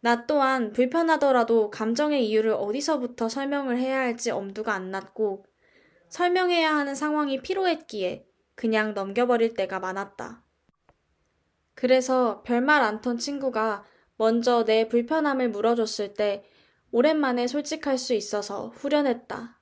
나 0.02 0.26
또한 0.26 0.72
불편하더라도 0.72 1.70
감정의 1.70 2.28
이유를 2.30 2.52
어디서부터 2.54 3.28
설명을 3.28 3.78
해야 3.78 4.00
할지 4.00 4.32
엄두가 4.32 4.74
안 4.74 4.92
났고 4.92 5.46
설명해야 6.08 6.74
하는 6.74 6.96
상황이 6.96 7.42
필요했기에 7.42 8.26
그냥 8.56 8.94
넘겨버릴 8.94 9.54
때가 9.54 9.80
많았다. 9.80 10.44
그래서 11.80 12.44
별말 12.44 12.82
않던 12.82 13.20
친구가 13.20 13.86
먼저 14.18 14.66
내 14.66 14.90
불편함을 14.90 15.50
물어줬을 15.50 16.14
때 16.14 16.44
오랜만에 16.92 17.48
솔직할 17.48 17.98
수 17.98 18.14
있어서 18.14 18.68
후련했다. 18.76 19.62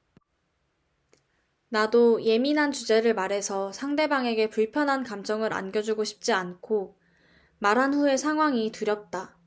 나도 1.70 2.24
예민한 2.24 2.72
주제를 2.72 3.14
말해서 3.14 3.72
상대방에게 3.72 4.50
불편한 4.50 5.04
감정을 5.04 5.54
안겨주고 5.54 6.06
싶지 6.06 6.34
않고 6.34 6.98
말한 7.60 7.94
후의 7.94 8.18
상황이 8.18 8.72
두렵다. 8.72 9.38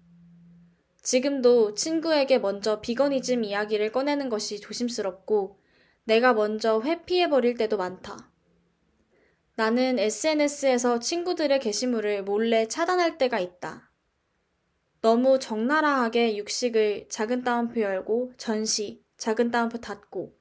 지금도 1.03 1.75
친구에게 1.75 2.39
먼저 2.39 2.81
비거니즘 2.81 3.43
이야기를 3.43 3.91
꺼내는 3.91 4.29
것이 4.29 4.61
조심스럽고 4.61 5.59
내가 6.05 6.35
먼저 6.35 6.81
회피해버릴 6.81 7.57
때도 7.57 7.79
많다. 7.79 8.31
나는 9.61 9.99
SNS에서 9.99 11.01
친구들의 11.01 11.61
게시물을 11.61 12.23
몰래 12.23 12.67
차단할 12.67 13.19
때가 13.19 13.41
있다. 13.41 13.93
너무 15.03 15.39
적나라하게 15.39 16.39
육식을 16.39 17.09
작은 17.11 17.45
따옴표 17.45 17.83
열고 17.83 18.33
전시, 18.39 19.05
작은 19.19 19.51
따옴표 19.51 19.77
닫고 19.77 20.35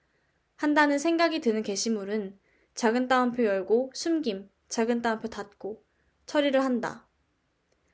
한다는 0.56 1.00
생각이 1.00 1.42
드는 1.42 1.64
게시물은 1.64 2.40
작은 2.76 3.10
따옴표 3.10 3.44
열고 3.44 3.92
숨김, 3.94 4.50
작은 4.70 5.02
따옴표 5.02 5.28
닫고 5.28 5.84
처리를 6.26 6.64
한다. 6.64 7.06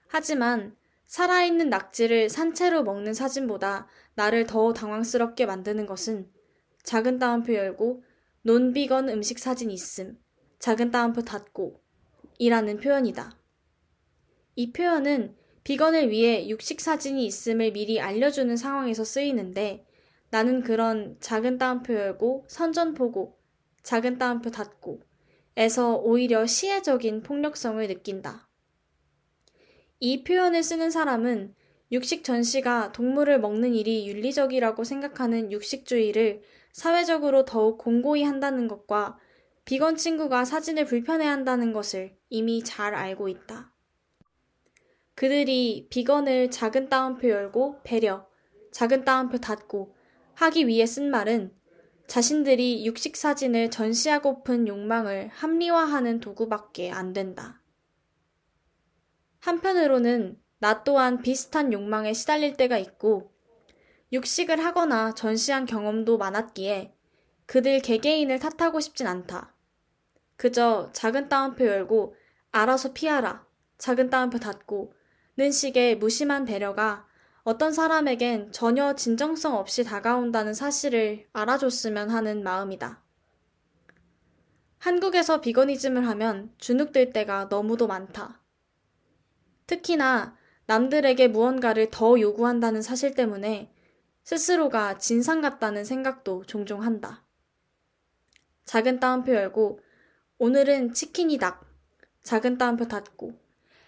하지만 0.08 0.76
살아있는 1.08 1.70
낙지를 1.70 2.30
산채로 2.30 2.84
먹는 2.84 3.16
사진보다 3.16 3.88
나를 4.14 4.46
더 4.46 4.74
당황스럽게 4.74 5.48
만드는 5.48 5.88
것은 5.88 6.32
작은 6.84 7.18
따옴표 7.18 7.56
열고 7.56 8.04
논비건 8.44 9.10
음식 9.10 9.40
사진 9.40 9.72
있음, 9.72 10.20
작은 10.60 10.92
따옴표 10.92 11.22
닫고 11.22 11.82
이라는 12.38 12.78
표현이다. 12.78 13.38
이 14.56 14.72
표현은 14.72 15.36
비건을 15.64 16.10
위해 16.12 16.48
육식 16.48 16.80
사진이 16.80 17.26
있음을 17.26 17.72
미리 17.72 18.00
알려주는 18.00 18.56
상황에서 18.56 19.04
쓰이는데 19.04 19.86
나는 20.30 20.62
그런 20.62 21.18
작은 21.20 21.58
따옴표 21.58 21.94
열고 21.94 22.46
선전 22.48 22.94
보고 22.94 23.38
작은 23.84 24.18
따옴표 24.18 24.52
닫고 24.52 25.02
에서 25.58 25.96
오히려 25.96 26.46
시혜적인 26.46 27.24
폭력성을 27.24 27.86
느낀다. 27.88 28.50
이 30.00 30.24
표현을 30.24 30.64
쓰는 30.64 30.92
사람은 30.92 31.56
육식 31.92 32.24
전시가 32.24 32.92
동물을 32.92 33.40
먹는 33.40 33.74
일이 33.74 34.08
윤리적이라고 34.08 34.84
생각하는 34.84 35.52
육식주의를 35.52 36.42
사회적으로 36.74 37.46
더욱 37.46 37.78
공고히 37.78 38.24
한다는 38.24 38.68
것과 38.68 39.18
비건 39.66 39.96
친구가 39.96 40.46
사진을 40.46 40.86
불편해 40.86 41.26
한다는 41.26 41.74
것을 41.74 42.16
이미 42.30 42.64
잘 42.64 42.94
알고 42.94 43.28
있다. 43.30 43.74
그들이 45.16 45.88
비건을 45.90 46.52
작은 46.52 46.90
따옴표 46.90 47.30
열고 47.30 47.82
배려, 47.84 48.28
작은 48.72 49.06
따옴표 49.06 49.40
닫고 49.40 49.96
하기 50.36 50.68
위해 50.68 50.86
쓴 50.86 51.10
말은 51.10 51.56
자신들이 52.06 52.86
육식 52.86 53.18
사진을 53.18 53.72
전시하고픈 53.72 54.68
욕망을 54.68 55.30
합리화하는 55.30 56.20
도구밖에 56.20 56.92
안 56.92 57.14
된다. 57.14 57.64
한편으로는 59.40 60.40
나 60.60 60.84
또한 60.84 61.24
비슷한 61.24 61.74
욕망에 61.74 62.14
시달릴 62.14 62.56
때가 62.56 62.78
있고 62.78 63.32
육식을 64.14 64.64
하거나 64.64 65.16
전시한 65.16 65.66
경험도 65.66 66.20
많았기에 66.20 66.94
그들 67.48 67.80
개개인을 67.80 68.38
탓하고 68.38 68.80
싶진 68.80 69.08
않다. 69.08 69.55
그저 70.38 70.90
작은 70.94 71.30
따옴표 71.30 71.66
열고 71.66 72.16
알아서 72.52 72.94
피하라. 72.94 73.46
작은 73.78 74.10
따옴표 74.10 74.40
닫고 74.40 74.94
는 75.38 75.52
식의 75.52 75.98
무심한 75.98 76.46
배려가 76.46 77.06
어떤 77.44 77.74
사람에겐 77.74 78.52
전혀 78.54 78.96
진정성 78.96 79.56
없이 79.56 79.84
다가온다는 79.84 80.54
사실을 80.54 81.28
알아줬으면 81.34 82.10
하는 82.10 82.42
마음이다. 82.42 83.04
한국에서 84.78 85.42
비거니즘을 85.42 86.08
하면 86.08 86.54
주눅들 86.58 87.12
때가 87.12 87.48
너무도 87.50 87.88
많다. 87.88 88.42
특히나 89.68 90.38
남들에게 90.68 91.28
무언가를 91.28 91.92
더 91.92 92.20
요구한다는 92.20 92.82
사실 92.82 93.14
때문에 93.14 93.74
스스로가 94.24 94.98
진상 94.98 95.42
같다는 95.42 95.84
생각도 95.84 96.46
종종 96.46 96.82
한다. 96.82 97.26
작은 98.64 99.00
따옴표 99.00 99.34
열고 99.34 99.80
오늘은 100.38 100.94
치킨이 100.94 101.38
닭. 101.38 101.66
작은 102.24 102.58
따옴표 102.58 102.88
닫고 102.88 103.40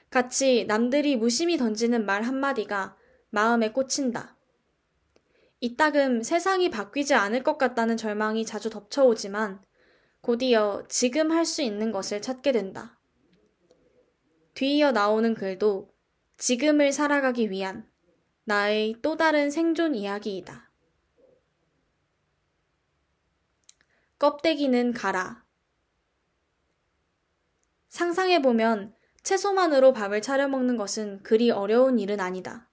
같이 0.09 0.63
남들이 0.65 1.15
무심히 1.15 1.57
던지는 1.57 2.05
말 2.05 2.23
한마디가 2.23 2.95
마음에 3.31 3.71
꽂힌다. 3.71 4.37
이따금 5.59 6.23
세상이 6.23 6.69
바뀌지 6.69 7.15
않을 7.15 7.43
것 7.43 7.57
같다는 7.57 7.97
절망이 7.97 8.45
자주 8.45 8.69
덮쳐오지만 8.69 9.61
곧이어 10.21 10.85
지금 10.87 11.31
할 11.31 11.45
수 11.45 11.61
있는 11.63 11.91
것을 11.91 12.21
찾게 12.21 12.51
된다. 12.53 12.97
뒤이어 14.53 14.91
나오는 14.91 15.33
글도 15.33 15.93
지금을 16.37 16.93
살아가기 16.93 17.49
위한 17.49 17.89
나의 18.45 18.95
또 19.01 19.17
다른 19.17 19.49
생존 19.49 19.95
이야기이다. 19.95 20.71
껍데기는 24.19 24.93
가라. 24.93 25.46
상상해보면 27.97 28.93
채소만으로 29.23 29.91
밥을 29.91 30.21
차려 30.21 30.47
먹는 30.49 30.77
것은 30.77 31.23
그리 31.23 31.49
어려운 31.49 31.97
일은 31.97 32.19
아니다. 32.19 32.69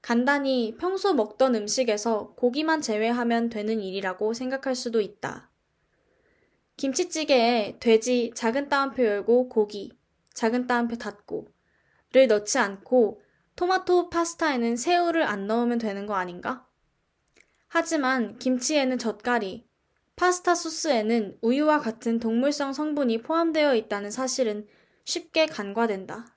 간단히 0.00 0.76
평소 0.78 1.12
먹던 1.12 1.56
음식에서 1.56 2.34
고기만 2.36 2.82
제외하면 2.82 3.48
되는 3.48 3.80
일이라고 3.80 4.32
생각할 4.32 4.76
수도 4.76 5.00
있다. 5.00 5.50
김치찌개에 6.76 7.78
돼지 7.80 8.30
작은 8.36 8.68
따옴표 8.68 9.04
열고 9.04 9.48
고기, 9.48 9.90
작은 10.34 10.68
따옴표 10.68 10.94
닫고를 10.94 12.28
넣지 12.28 12.58
않고 12.58 13.20
토마토 13.56 14.10
파스타에는 14.10 14.76
새우를 14.76 15.24
안 15.24 15.48
넣으면 15.48 15.78
되는 15.78 16.06
거 16.06 16.14
아닌가? 16.14 16.64
하지만 17.66 18.38
김치에는 18.38 18.98
젓갈이, 18.98 19.66
파스타 20.16 20.54
소스에는 20.54 21.36
우유와 21.42 21.80
같은 21.80 22.18
동물성 22.18 22.72
성분이 22.72 23.20
포함되어 23.20 23.74
있다는 23.74 24.10
사실은 24.10 24.66
쉽게 25.04 25.44
간과된다. 25.44 26.34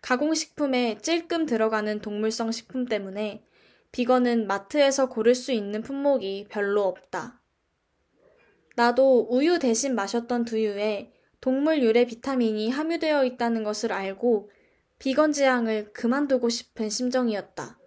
가공식품에 0.00 0.98
찔끔 1.02 1.44
들어가는 1.44 2.00
동물성 2.00 2.50
식품 2.50 2.86
때문에 2.86 3.44
비건은 3.92 4.46
마트에서 4.46 5.10
고를 5.10 5.34
수 5.34 5.52
있는 5.52 5.82
품목이 5.82 6.46
별로 6.48 6.84
없다. 6.84 7.40
나도 8.76 9.28
우유 9.30 9.58
대신 9.58 9.94
마셨던 9.94 10.46
두유에 10.46 11.12
동물 11.42 11.82
유래 11.82 12.06
비타민이 12.06 12.70
함유되어 12.70 13.24
있다는 13.24 13.62
것을 13.62 13.92
알고 13.92 14.50
비건 14.98 15.32
지향을 15.32 15.92
그만두고 15.92 16.48
싶은 16.48 16.88
심정이었다. 16.88 17.78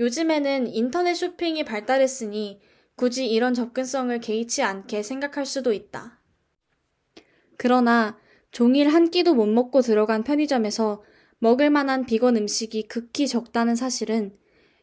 요즘에는 0.00 0.66
인터넷 0.66 1.14
쇼핑이 1.14 1.64
발달했으니 1.64 2.60
굳이 2.96 3.26
이런 3.26 3.54
접근성을 3.54 4.18
개의치 4.20 4.62
않게 4.62 5.02
생각할 5.02 5.46
수도 5.46 5.72
있다. 5.72 6.20
그러나 7.56 8.18
종일 8.50 8.88
한 8.88 9.10
끼도 9.10 9.34
못 9.34 9.46
먹고 9.46 9.80
들어간 9.80 10.24
편의점에서 10.24 11.02
먹을 11.38 11.70
만한 11.70 12.06
비건 12.06 12.36
음식이 12.36 12.88
극히 12.88 13.26
적다는 13.26 13.74
사실은 13.74 14.36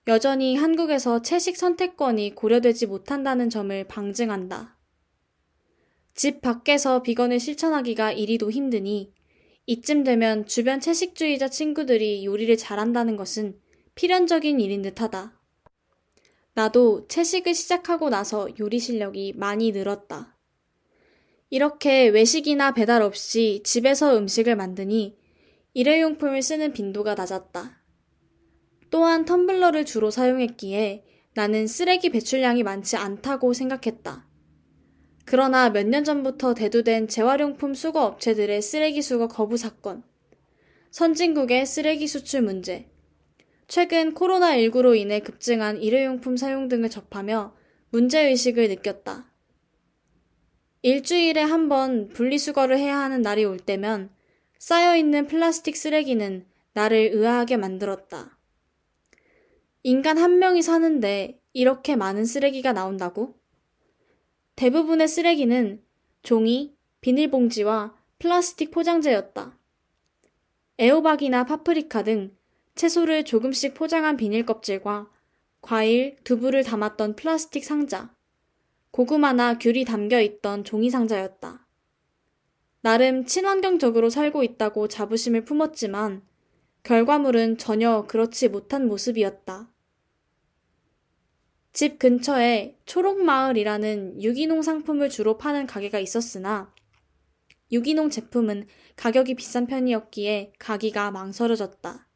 여전히 0.07 0.55
한국에서 0.55 1.21
채식 1.21 1.55
선택권이 1.55 2.35
고려되지 2.35 2.87
못한다는 2.87 3.49
점을 3.49 3.87
방증한다. 3.87 4.77
집 6.15 6.41
밖에서 6.41 7.01
비건을 7.01 7.39
실천하기가 7.39 8.11
이리도 8.11 8.51
힘드니 8.51 9.13
이쯤 9.67 10.03
되면 10.03 10.47
주변 10.47 10.79
채식주의자 10.81 11.47
친구들이 11.47 12.25
요리를 12.25 12.57
잘한다는 12.57 13.15
것은 13.17 13.59
필연적인 13.95 14.59
일인 14.59 14.81
듯하다. 14.81 15.38
나도 16.59 17.07
채식을 17.07 17.55
시작하고 17.55 18.09
나서 18.09 18.49
요리 18.59 18.79
실력이 18.79 19.31
많이 19.37 19.71
늘었다. 19.71 20.35
이렇게 21.49 22.09
외식이나 22.09 22.73
배달 22.73 23.01
없이 23.01 23.61
집에서 23.63 24.17
음식을 24.17 24.57
만드니 24.57 25.17
일회용품을 25.73 26.41
쓰는 26.41 26.73
빈도가 26.73 27.15
낮았다. 27.15 27.81
또한 28.89 29.23
텀블러를 29.23 29.85
주로 29.85 30.11
사용했기에 30.11 31.05
나는 31.33 31.65
쓰레기 31.65 32.09
배출량이 32.09 32.63
많지 32.63 32.97
않다고 32.97 33.53
생각했다. 33.53 34.27
그러나 35.23 35.69
몇 35.69 35.87
년 35.87 36.03
전부터 36.03 36.55
대두된 36.55 37.07
재활용품 37.07 37.73
수거 37.73 38.03
업체들의 38.03 38.61
쓰레기 38.61 39.01
수거 39.01 39.29
거부 39.29 39.55
사건, 39.55 40.03
선진국의 40.91 41.65
쓰레기 41.65 42.05
수출 42.05 42.41
문제, 42.41 42.91
최근 43.69 44.15
코로나19로 44.15 44.97
인해 44.97 45.19
급증한 45.19 45.77
일회용품 45.77 46.37
사용 46.37 46.67
등을 46.69 46.89
접하며 46.89 47.55
문제의식을 47.91 48.67
느꼈다. 48.67 49.31
일주일에 50.81 51.39
한 51.43 51.69
번 51.69 52.09
분리수거를 52.09 52.79
해야 52.79 52.97
하는 52.97 53.21
날이 53.21 53.45
올 53.45 53.59
때면 53.59 54.09
쌓여있는 54.57 55.27
플라스틱 55.27 55.77
쓰레기는 55.77 56.47
나를 56.73 57.11
의아하게 57.13 57.57
만들었다. 57.57 58.39
인간 59.83 60.17
한 60.17 60.39
명이 60.39 60.63
사는데 60.63 61.39
이렇게 61.53 61.95
많은 61.95 62.25
쓰레기가 62.25 62.73
나온다고? 62.73 63.35
대부분의 64.55 65.07
쓰레기는 65.07 65.83
종이, 66.23 66.75
비닐봉지와 67.01 67.95
플라스틱 68.17 68.71
포장재였다. 68.71 69.59
애호박이나 70.79 71.45
파프리카 71.45 72.03
등 72.03 72.35
채소를 72.79 73.25
조금씩 73.25 73.73
포장한 73.73 74.15
비닐 74.15 74.45
껍질과 74.45 75.09
과일, 75.59 76.15
두부를 76.23 76.63
담았던 76.63 77.17
플라스틱 77.17 77.65
상자, 77.65 78.15
고구마나 78.91 79.57
귤이 79.57 79.83
담겨 79.83 80.21
있던 80.21 80.63
종이 80.63 80.89
상자였다. 80.89 81.67
나름 82.79 83.25
친환경적으로 83.25 84.09
살고 84.09 84.43
있다고 84.43 84.87
자부심을 84.87 85.43
품었지만 85.43 86.21
결과물은 86.83 87.57
전혀 87.57 88.05
그렇지 88.07 88.47
못한 88.47 88.87
모습이었다. 88.87 89.69
집 91.73 91.99
근처에 91.99 92.77
초록마을이라는 92.85 94.23
유기농 94.23 94.61
상품을 94.61 95.09
주로 95.09 95.37
파는 95.37 95.67
가게가 95.67 95.99
있었으나 95.99 96.73
유기농 97.73 98.09
제품은 98.09 98.67
가격이 98.95 99.35
비싼 99.35 99.67
편이었기에 99.67 100.53
가기가 100.57 101.11
망설여졌다. 101.11 102.08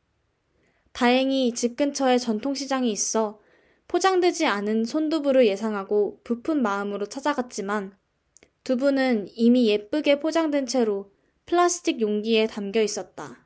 다행히 0.94 1.54
집 1.54 1.76
근처에 1.76 2.18
전통시장이 2.18 2.92
있어 2.92 3.40
포장되지 3.88 4.46
않은 4.46 4.86
손두부를 4.86 5.46
예상하고 5.48 6.22
부푼 6.24 6.62
마음으로 6.62 7.08
찾아갔지만 7.08 7.96
두부는 8.64 9.28
이미 9.36 9.68
예쁘게 9.68 10.20
포장된 10.20 10.66
채로 10.66 11.12
플라스틱 11.46 12.00
용기에 12.00 12.48
담겨 12.48 12.82
있었다. 12.82 13.46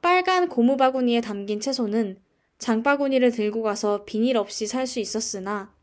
빨간 0.00 0.48
고무 0.48 0.76
바구니에 0.76 1.20
담긴 1.20 1.60
채소는 1.60 2.18
장바구니를 2.58 3.30
들고 3.30 3.62
가서 3.62 4.04
비닐 4.04 4.36
없이 4.36 4.66
살 4.66 4.86
수 4.86 4.98
있었으나 4.98 5.74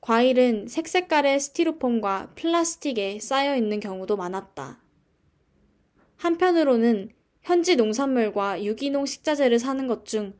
과일은 0.00 0.66
색색깔의 0.66 1.38
스티로폼과 1.38 2.32
플라스틱에 2.34 3.20
쌓여 3.20 3.56
있는 3.56 3.78
경우도 3.78 4.16
많았다. 4.16 4.80
한편으로는 6.16 7.10
현지 7.42 7.76
농산물과 7.76 8.64
유기농 8.64 9.06
식자재를 9.06 9.58
사는 9.58 9.86
것 9.86 10.04
중 10.04 10.34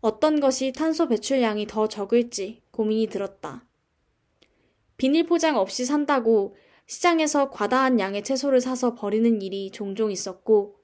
어떤 0.00 0.38
것이 0.38 0.72
탄소 0.72 1.08
배출량이 1.08 1.66
더 1.66 1.88
적을지 1.88 2.62
고민이 2.70 3.08
들었다. 3.08 3.66
비닐 4.96 5.26
포장 5.26 5.56
없이 5.56 5.84
산다고 5.84 6.56
시장에서 6.86 7.50
과다한 7.50 8.00
양의 8.00 8.22
채소를 8.22 8.60
사서 8.60 8.94
버리는 8.94 9.42
일이 9.42 9.70
종종 9.70 10.10
있었고, 10.10 10.76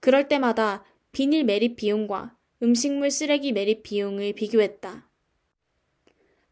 그럴 0.00 0.28
때마다 0.28 0.84
비닐 1.12 1.44
매립 1.44 1.76
비용과 1.76 2.36
음식물 2.62 3.10
쓰레기 3.10 3.52
매립 3.52 3.82
비용을 3.82 4.32
비교했다. 4.32 5.08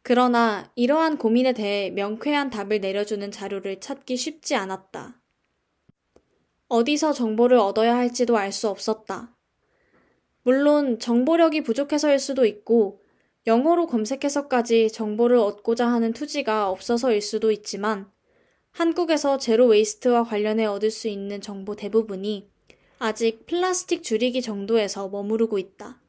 그러나 0.03 0.71
이러한 0.75 1.17
고민에 1.17 1.53
대해 1.53 1.91
명쾌한 1.91 2.51
답을 2.51 2.81
내려주는 2.81 3.31
자료를 3.31 3.81
찾기 3.81 4.17
쉽지 4.17 4.55
않았다. 4.55 5.22
어디서 6.73 7.13
정보를 7.13 7.59
얻어야 7.59 7.95
할지도 7.97 8.39
알 8.39 8.51
수 8.51 8.67
없었다. 8.67 9.37
물론 10.43 10.99
정보력이 10.99 11.65
부족해서일 11.65 12.19
수도 12.19 12.47
있고 12.47 13.03
영어로 13.47 13.87
검색해서까지 13.87 14.91
정보를 14.91 15.37
얻고자 15.37 15.87
하는 15.87 16.15
투지가 16.15 16.71
없어서일 16.71 17.21
수도 17.21 17.53
있지만 17.53 18.11
한국에서 18.71 19.37
제로 19.37 19.67
웨이스트와 19.67 20.25
관련해 20.25 20.65
얻을 20.65 20.91
수 20.91 21.09
있는 21.09 21.43
정보 21.43 21.77
대부분이 21.77 22.49
아직 22.99 23.45
플라스틱 23.45 24.03
줄이기 24.03 24.41
정도에서 24.41 25.11
머무르고 25.11 25.59
있다. 25.59 26.01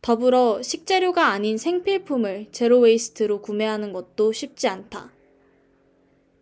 더불어 0.00 0.60
식재료가 0.60 1.28
아닌 1.28 1.56
생필품을 1.56 2.48
제로 2.50 2.80
웨이스트로 2.80 3.40
구매하는 3.40 3.92
것도 3.92 4.32
쉽지 4.32 4.66
않다. 4.66 5.12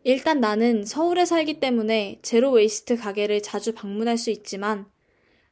일단 0.02 0.40
나는 0.40 0.84
서울에 0.84 1.24
살기 1.24 1.60
때문에 1.60 2.20
제로 2.22 2.50
웨이스트 2.52 2.96
가게를 2.96 3.42
자주 3.42 3.74
방문할 3.74 4.16
수 4.16 4.30
있지만 4.30 4.86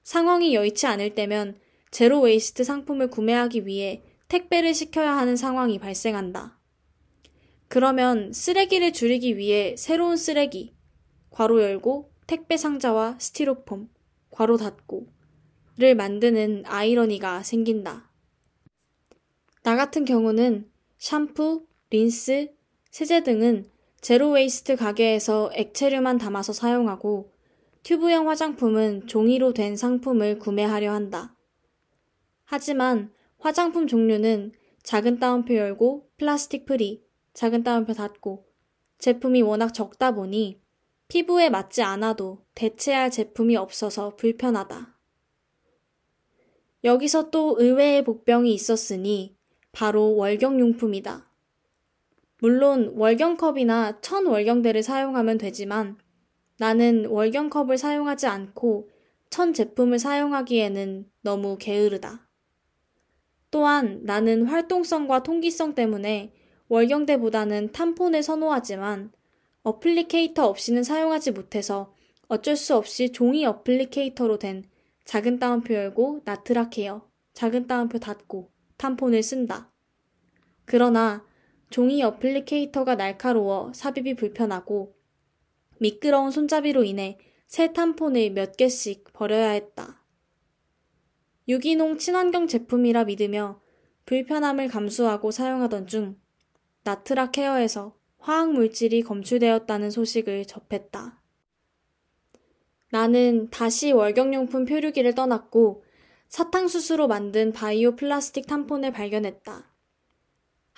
상황이 0.02 0.54
여의치 0.54 0.87
않을 0.87 1.14
때면 1.14 1.58
제로 1.90 2.20
웨이스트 2.20 2.64
상품을 2.64 3.11
구매하기 3.11 3.66
위해 3.66 4.02
택배를 4.28 4.74
시켜야 4.74 5.16
하는 5.16 5.37
상황이 5.37 5.78
발생한다. 5.78 6.58
그러면 7.68 8.32
쓰레기를 8.32 8.92
줄이기 8.92 9.37
위해 9.37 9.74
새로운 9.76 10.16
쓰레기, 10.16 10.74
괄호 11.30 11.61
열고 11.62 12.11
택배 12.26 12.56
상자와 12.56 13.18
스티로폼, 13.18 13.88
괄호 14.30 14.56
닫고 14.56 15.18
를 15.78 15.94
만드는 15.94 16.64
아이러니가 16.66 17.44
생긴다. 17.44 18.11
나 19.62 19.76
같은 19.76 20.04
경우는 20.04 20.68
샴푸, 20.98 21.66
린스, 21.90 22.52
세제 22.90 23.22
등은 23.22 23.70
제로 24.00 24.30
웨이스트 24.30 24.76
가게에서 24.76 25.50
액체류만 25.54 26.18
담아서 26.18 26.52
사용하고 26.52 27.32
튜브형 27.82 28.28
화장품은 28.28 29.06
종이로 29.06 29.52
된 29.52 29.76
상품을 29.76 30.38
구매하려 30.38 30.92
한다. 30.92 31.34
하지만 32.44 33.12
화장품 33.38 33.87
종류는 33.87 34.52
작은 34.82 35.18
따옴표 35.18 35.54
열고 35.54 36.11
플라스틱 36.16 36.64
프리, 36.64 37.04
작은 37.34 37.62
따옴표 37.62 37.92
닫고 37.92 38.46
제품이 38.98 39.42
워낙 39.42 39.72
적다 39.72 40.12
보니 40.12 40.61
피부에 41.08 41.50
맞지 41.50 41.82
않아도 41.82 42.44
대체할 42.54 43.11
제품이 43.11 43.56
없어서 43.56 44.16
불편하다. 44.16 44.96
여기서 46.84 47.30
또 47.30 47.56
의외의 47.58 48.04
복병이 48.04 48.52
있었으니 48.52 49.37
바로 49.72 50.16
월경용품이다. 50.16 51.27
물론 52.40 52.92
월경컵이나 52.94 54.01
천 54.01 54.27
월경대를 54.27 54.83
사용하면 54.83 55.38
되지만 55.38 55.98
나는 56.59 57.07
월경컵을 57.07 57.79
사용하지 57.79 58.27
않고 58.27 58.90
천 59.31 59.53
제품을 59.53 59.98
사용하기에는 59.98 61.11
너무 61.22 61.57
게으르다. 61.59 62.29
또한 63.51 64.01
나는 64.03 64.44
활동성과 64.44 65.22
통기성 65.22 65.74
때문에 65.74 66.33
월경대보다는 66.68 67.72
탐폰을 67.72 68.22
선호하지만 68.22 69.12
어플리케이터 69.62 70.46
없이는 70.46 70.83
사용하지 70.83 71.33
못해서 71.33 71.94
어쩔 72.29 72.57
수 72.57 72.77
없이 72.77 73.11
종이 73.11 73.46
어플리케이터로 73.46 74.38
된 74.38 74.64
작은 75.05 75.38
따옴표 75.38 75.74
열고 75.74 76.22
나트락 76.24 76.79
해요. 76.79 77.09
작은 77.33 77.66
따옴표 77.66 77.98
닫고 77.98 78.51
탐폰을 78.77 79.22
쓴다. 79.22 79.70
그러나 80.64 81.24
종이 81.70 82.02
어플리케이터가 82.02 82.94
날카로워 82.94 83.72
삽입이 83.74 84.14
불편하고 84.14 84.94
미끄러운 85.78 86.31
손잡이로 86.31 86.85
인해 86.85 87.18
새 87.46 87.72
탐폰을 87.72 88.31
몇 88.31 88.57
개씩 88.57 89.12
버려야 89.12 89.50
했다. 89.50 90.04
유기농 91.48 91.98
친환경 91.98 92.46
제품이라 92.46 93.04
믿으며 93.04 93.61
불편함을 94.07 94.68
감수하고 94.68 95.31
사용하던 95.31 95.87
중 95.87 96.18
나트락 96.85 97.37
헤어에서 97.38 97.96
화학 98.18 98.52
물질이 98.52 99.02
검출되었다는 99.02 99.90
소식을 99.90 100.46
접했다. 100.46 101.22
나는 102.90 103.50
다시 103.50 103.92
월경용품 103.92 104.64
표류기를 104.64 105.14
떠났고 105.14 105.85
사탕수수로 106.28 107.09
만든 107.09 107.52
바이오 107.52 107.96
플라스틱 107.96 108.46
탐폰을 108.46 108.92
발견했다. 108.92 109.67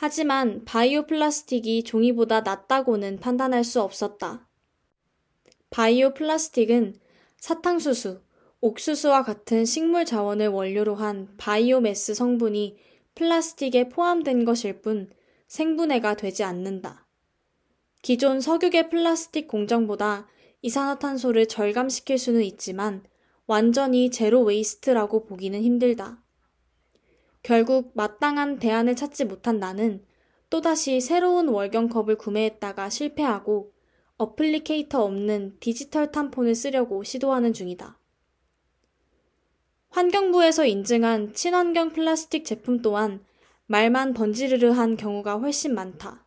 하지만 0.03 0.65
바이오 0.65 1.03
플라스틱이 1.03 1.85
종이보다 1.85 2.41
낫다고는 2.41 3.21
판단할 3.21 3.65
수 3.65 3.83
없었다. 3.83 4.49
바이오 5.69 6.15
플라스틱은 6.15 6.95
사탕수수, 7.37 8.23
옥수수와 8.63 9.25
같은 9.25 9.67
식물 9.67 10.07
자원을 10.07 10.49
원료로 10.49 10.95
한 10.95 11.35
바이오매스 11.37 12.15
성분이 12.15 12.79
플라스틱에 13.15 13.91
포함된 13.91 14.47
것일 14.47 14.81
뿐 14.81 15.11
생분해가 15.49 16.17
되지 16.17 16.45
않는다. 16.45 17.07
기존 18.01 18.41
석유계 18.41 18.89
플라스틱 18.89 19.49
공정보다 19.49 20.29
이산화탄소를 20.63 21.47
절감시킬 21.47 22.17
수는 22.17 22.43
있지만 22.45 23.05
완전히 23.47 24.11
제로 24.11 24.45
웨이스트라고 24.45 25.27
보기는 25.27 25.61
힘들다. 25.61 26.23
결국 27.43 27.93
마땅한 27.95 28.59
대안을 28.59 28.97
찾지 28.97 29.25
못한 29.25 29.59
나는 29.59 30.05
또다시 30.51 31.01
새로운 31.01 31.49
월경컵을 31.49 32.17
구매했다가 32.17 32.91
실패하고 32.91 33.73
어플리케이터 34.19 35.03
없는 35.03 35.57
디지털 35.61 36.13
탐폰을 36.13 36.55
쓰려고 36.55 37.03
시도하는 37.03 37.53
중이다. 37.53 37.99
환경부에서 39.91 40.67
인증한 40.67 41.33
친환경 41.33 41.91
플라스틱 41.93 42.45
제품 42.45 42.83
또한 42.83 43.25
말만 43.67 44.15
번지르르한 44.15 44.97
경우가 44.97 45.39
훨씬 45.39 45.75
많다. 45.75 46.27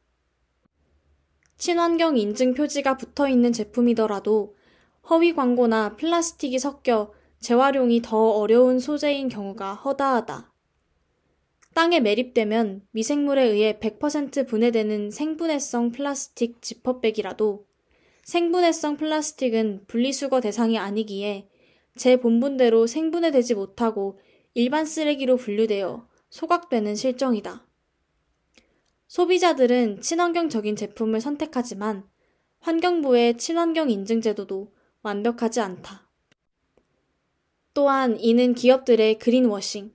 친환경 1.57 2.17
인증 2.17 2.53
표지가 2.53 2.97
붙어 2.97 3.27
있는 3.27 3.53
제품이더라도 3.53 4.55
허위 5.09 5.33
광고나 5.33 5.95
플라스틱이 5.97 6.59
섞여 6.59 7.13
재활용이 7.39 8.01
더 8.01 8.31
어려운 8.31 8.79
소재인 8.79 9.27
경우가 9.27 9.75
허다하다. 9.75 10.52
땅에 11.73 11.99
매립되면 11.99 12.87
미생물에 12.91 13.43
의해 13.43 13.79
100% 13.79 14.47
분해되는 14.47 15.11
생분해성 15.11 15.91
플라스틱 15.91 16.61
지퍼백이라도 16.61 17.65
생분해성 18.23 18.97
플라스틱은 18.97 19.85
분리수거 19.87 20.39
대상이 20.41 20.77
아니기에 20.77 21.49
제 21.95 22.17
본분대로 22.17 22.87
생분해되지 22.87 23.55
못하고 23.55 24.19
일반 24.53 24.85
쓰레기로 24.85 25.37
분류되어 25.37 26.07
소각되는 26.29 26.95
실정이다. 26.95 27.67
소비자들은 29.07 30.01
친환경적인 30.01 30.75
제품을 30.75 31.21
선택하지만 31.21 32.03
환경부의 32.59 33.37
친환경 33.37 33.89
인증 33.89 34.21
제도도 34.21 34.73
완벽하지 35.01 35.59
않다. 35.59 36.09
또한 37.73 38.19
이는 38.19 38.53
기업들의 38.53 39.19
그린워싱, 39.19 39.93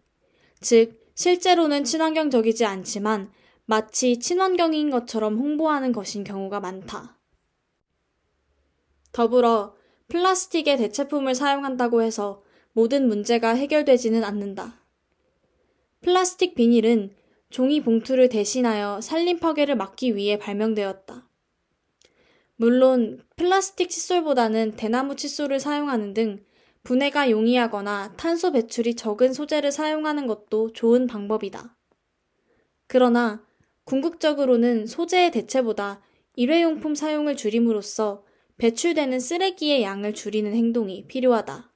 즉 0.61 0.98
실제로는 1.19 1.83
친환경적이지 1.83 2.65
않지만 2.65 3.33
마치 3.65 4.21
친환경인 4.21 4.89
것처럼 4.89 5.37
홍보하는 5.37 5.91
것인 5.91 6.23
경우가 6.23 6.61
많다. 6.61 7.19
더불어 9.11 9.75
플라스틱의 10.07 10.77
대체품을 10.77 11.35
사용한다고 11.35 12.03
해서 12.03 12.45
모든 12.73 13.09
문제가 13.09 13.57
해결되지는 13.57 14.23
않는다. 14.23 14.81
플라스틱 16.03 16.55
비닐은 16.55 17.13
종이 17.51 17.83
봉투를 17.83 18.29
대신하여 18.29 19.01
산림 19.01 19.41
파괴를 19.41 19.75
막기 19.75 20.15
위해 20.15 20.39
발명되었다. 20.39 21.29
물론 22.55 23.25
플라스틱 23.35 23.91
칫솔보다는 23.91 24.77
대나무 24.77 25.17
칫솔을 25.17 25.59
사용하는 25.59 26.15
등 26.15 26.45
분해가 26.89 27.31
용이하거나 27.31 28.15
탄소 28.17 28.51
배출이 28.51 28.95
적은 28.95 29.35
소재를 29.35 29.73
사용하는 29.73 30.27
것도 30.27 30.73
좋은 30.73 31.07
방법이다. 31.07 31.77
그러나 32.87 33.47
궁극적으로는 33.85 34.87
소재의 34.87 35.31
대체보다 35.31 36.01
일회용품 36.35 36.95
사용을 36.95 37.37
줄임으로써 37.37 38.25
배출되는 38.57 39.21
쓰레기의 39.21 39.83
양을 39.83 40.15
줄이는 40.15 40.55
행동이 40.55 41.07
필요하다. 41.07 41.71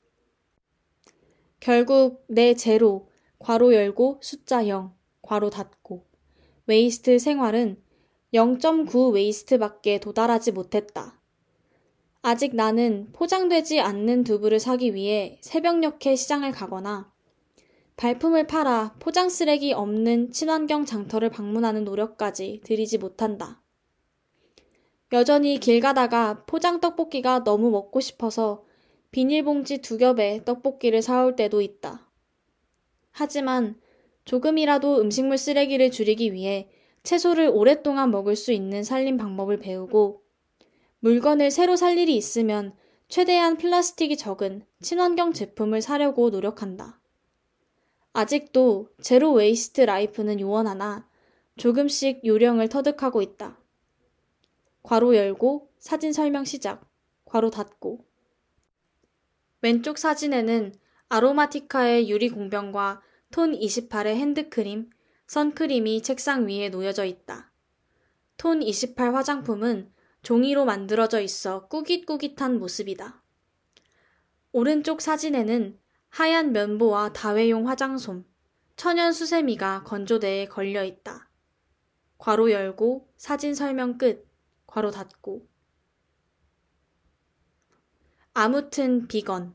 결국 1.61 2.25
내 2.29 2.55
제로, 2.55 3.11
괄호 3.38 3.75
열고 3.75 4.20
숫자 4.22 4.66
0, 4.66 4.94
괄호 5.20 5.51
닫고 5.51 6.07
웨이스트 6.66 7.18
생활은 7.18 7.77
0.9 8.33 9.12
웨이스트밖에 9.12 10.01
도달하지 10.01 10.53
못했다. 10.53 11.21
아직 12.24 12.54
나는 12.54 13.08
포장되지 13.12 13.80
않는 13.80 14.22
두부를 14.22 14.61
사기 14.61 14.94
위해 14.94 15.38
새벽녘에 15.40 16.14
시장을 16.14 16.52
가거나 16.52 17.12
발품을 17.96 18.46
팔아 18.46 18.94
포장 19.00 19.28
쓰레기 19.28 19.72
없는 19.72 20.30
친환경 20.30 20.85
장터를 20.85 21.30
방문하는 21.30 21.82
노력까지 21.82 22.61
들이지 22.64 22.98
못한다. 22.98 23.61
여전히 25.12 25.58
길 25.58 25.80
가다가 25.80 26.44
포장 26.46 26.80
떡볶이가 26.80 27.42
너무 27.42 27.70
먹고 27.70 28.00
싶어서 28.00 28.64
비닐봉지 29.11 29.78
두 29.78 29.98
겹에 29.98 30.42
떡볶이를 30.44 31.02
사올 31.02 31.35
때도 31.35 31.61
있다. 31.61 32.08
하지만 33.11 33.78
조금이라도 34.24 35.00
음식물 35.00 35.37
쓰레기를 35.38 35.90
줄이기 35.90 36.32
위해 36.32 36.70
채소를 37.02 37.50
오랫동안 37.52 38.12
먹을 38.12 38.37
수 38.37 38.52
있는 38.52 38.85
살림 38.85 39.16
방법을 39.16 39.58
배우고 39.58 40.22
물건을 41.04 41.50
새로 41.50 41.74
살 41.74 41.98
일이 41.98 42.16
있으면 42.16 42.76
최대한 43.08 43.56
플라스틱이 43.56 44.16
적은 44.16 44.64
친환경 44.80 45.32
제품을 45.32 45.82
사려고 45.82 46.30
노력한다. 46.30 47.00
아직도 48.12 48.88
제로 49.02 49.32
웨이스트 49.32 49.80
라이프는 49.80 50.38
요원하나 50.38 51.08
조금씩 51.56 52.24
요령을 52.24 52.68
터득하고 52.68 53.20
있다. 53.20 53.58
괄호 54.84 55.16
열고 55.16 55.72
사진 55.80 56.12
설명 56.12 56.44
시작. 56.44 56.88
괄호 57.24 57.50
닫고. 57.50 58.04
왼쪽 59.60 59.98
사진에는 59.98 60.72
아로마티카의 61.08 62.10
유리 62.10 62.28
공병과 62.28 63.02
톤 63.32 63.58
28의 63.58 64.14
핸드크림, 64.14 64.90
선크림이 65.26 66.02
책상 66.02 66.46
위에 66.46 66.68
놓여져 66.68 67.06
있다. 67.06 67.50
톤 68.36 68.62
28 68.62 69.16
화장품은 69.16 69.90
종이로 70.22 70.64
만들어져 70.64 71.20
있어 71.20 71.66
꾸깃꾸깃한 71.68 72.58
모습이다. 72.58 73.22
오른쪽 74.52 75.00
사진에는 75.00 75.78
하얀 76.11 76.52
면보와 76.52 77.12
다회용 77.12 77.68
화장솜, 77.68 78.24
천연 78.76 79.12
수세미가 79.12 79.85
건조대에 79.85 80.46
걸려 80.46 80.85
있다. 80.85 81.30
괄호 82.18 82.50
열고 82.50 83.12
사진 83.16 83.54
설명 83.54 83.98
끝. 83.98 84.28
괄호 84.66 84.90
닫고. 84.90 85.48
아무튼 88.35 89.08
비건. 89.08 89.54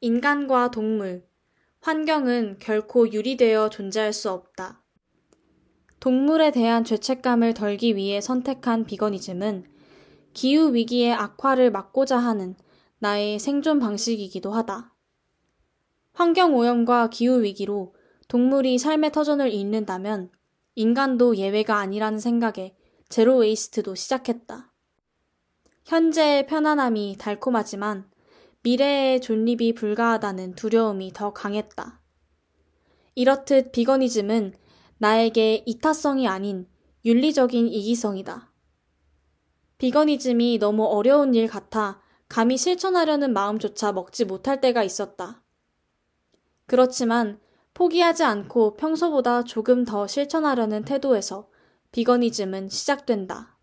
인간과 0.00 0.70
동물, 0.70 1.26
환경은 1.80 2.58
결코 2.58 3.10
유리되어 3.10 3.70
존재할 3.70 4.12
수 4.12 4.30
없다. 4.30 4.82
동물에 6.00 6.50
대한 6.50 6.84
죄책감을 6.84 7.54
덜기 7.54 7.96
위해 7.96 8.20
선택한 8.20 8.84
비거니즘은 8.84 9.64
기후 10.32 10.74
위기의 10.74 11.12
악화를 11.12 11.70
막고자 11.70 12.18
하는 12.18 12.54
나의 12.98 13.38
생존 13.38 13.78
방식이기도 13.78 14.52
하다. 14.52 14.94
환경 16.12 16.54
오염과 16.54 17.10
기후 17.10 17.42
위기로 17.42 17.94
동물이 18.28 18.78
삶의 18.78 19.12
터전을 19.12 19.52
잃는다면 19.52 20.30
인간도 20.74 21.36
예외가 21.36 21.78
아니라는 21.78 22.18
생각에 22.18 22.76
제로 23.08 23.36
웨이스트도 23.36 23.94
시작했다. 23.94 24.72
현재의 25.84 26.46
편안함이 26.46 27.16
달콤하지만 27.18 28.10
미래의 28.62 29.20
존립이 29.20 29.74
불가하다는 29.74 30.54
두려움이 30.54 31.12
더 31.14 31.32
강했다. 31.32 32.00
이렇듯 33.14 33.72
비거니즘은 33.72 34.54
나에게 34.98 35.64
이타성이 35.66 36.26
아닌 36.26 36.66
윤리적인 37.04 37.68
이기성이다. 37.68 38.52
비거니즘이 39.78 40.58
너무 40.58 40.84
어려운 40.84 41.34
일 41.34 41.46
같아 41.46 42.00
감히 42.28 42.56
실천하려는 42.56 43.32
마음조차 43.32 43.92
먹지 43.92 44.24
못할 44.24 44.60
때가 44.60 44.82
있었다. 44.82 45.42
그렇지만 46.66 47.38
포기하지 47.74 48.24
않고 48.24 48.76
평소보다 48.76 49.44
조금 49.44 49.84
더 49.84 50.06
실천하려는 50.06 50.84
태도에서 50.84 51.48
비거니즘은 51.92 52.70
시작된다. 52.70 53.58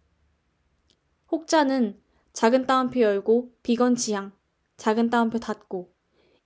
혹자는 1.31 1.99
작은 2.31 2.67
따옴표 2.67 3.01
열고 3.01 3.51
비건 3.63 3.95
지향, 3.95 4.31
작은 4.77 5.09
따옴표 5.09 5.39
닫고 5.39 5.93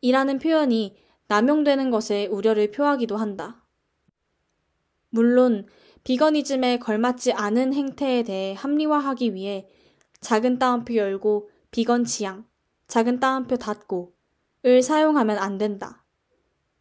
이라는 0.01 0.39
표현이 0.39 0.97
남용되는 1.27 1.91
것에 1.91 2.27
우려를 2.27 2.71
표하기도 2.71 3.17
한다. 3.17 3.66
물론 5.09 5.67
비거니즘에 6.03 6.79
걸맞지 6.79 7.33
않은 7.33 7.73
행태에 7.73 8.23
대해 8.23 8.55
합리화하기 8.57 9.33
위해 9.33 9.67
작은 10.21 10.59
따옴표 10.59 10.95
열고 10.95 11.49
비건 11.71 12.05
지향, 12.05 12.45
작은 12.87 13.19
따옴표 13.19 13.57
닫고 13.57 14.13
을 14.65 14.81
사용하면 14.81 15.37
안 15.37 15.57
된다. 15.57 16.03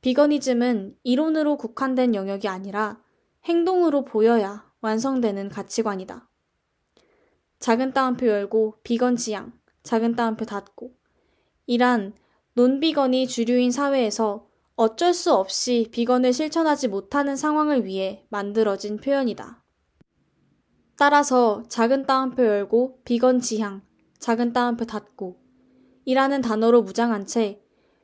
비거니즘은 0.00 0.96
이론으로 1.02 1.56
국한된 1.56 2.14
영역이 2.14 2.48
아니라 2.48 3.02
행동으로 3.44 4.04
보여야 4.04 4.70
완성되는 4.80 5.48
가치관이다. 5.48 6.28
작은 7.58 7.92
따옴표 7.92 8.26
열고 8.26 8.78
비건 8.82 9.16
지향, 9.16 9.52
작은 9.82 10.16
따옴표 10.16 10.44
닫고. 10.44 10.94
이란 11.66 12.14
논비건이 12.54 13.26
주류인 13.26 13.70
사회에서 13.70 14.45
어쩔 14.76 15.14
수 15.14 15.32
없이 15.32 15.88
비건을 15.90 16.34
실천하지 16.34 16.88
못하는 16.88 17.34
상황을 17.34 17.86
위해 17.86 18.26
만들어진 18.28 18.98
표현이다. 18.98 19.64
따라서 20.98 21.62
작은 21.68 22.04
따옴표 22.06 22.44
열고 22.44 23.00
비건 23.04 23.40
지향, 23.40 23.82
작은 24.18 24.52
따옴표 24.52 24.84
닫고 24.84 25.40
이라는 26.04 26.42
단어로 26.42 26.82
무장한 26.82 27.26
채 27.26 27.62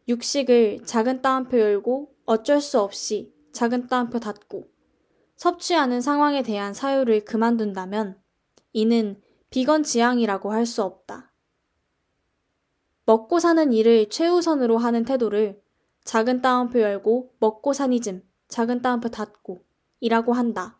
육식을 0.08 0.84
작은 0.86 1.20
따옴표 1.20 1.58
열고 1.60 2.14
어쩔 2.24 2.60
수 2.60 2.80
없이 2.80 3.34
작은 3.52 3.88
따옴표 3.88 4.18
닫고 4.18 4.68
섭취하는 5.36 6.00
상황에 6.00 6.42
대한 6.42 6.72
사유를 6.72 7.26
그만둔다면 7.26 8.18
이는 8.72 9.20
비건 9.50 9.82
지향이라고 9.82 10.52
할 10.52 10.64
수 10.64 10.82
없다. 10.82 11.34
먹고 13.04 13.40
사는 13.40 13.72
일을 13.72 14.08
최우선으로 14.08 14.78
하는 14.78 15.04
태도를 15.04 15.61
작은 16.04 16.42
따옴표 16.42 16.80
열고 16.80 17.34
먹고 17.38 17.72
사니즘, 17.72 18.22
작은 18.48 18.82
따옴표 18.82 19.08
닫고 19.08 19.64
이라고 20.00 20.32
한다. 20.32 20.78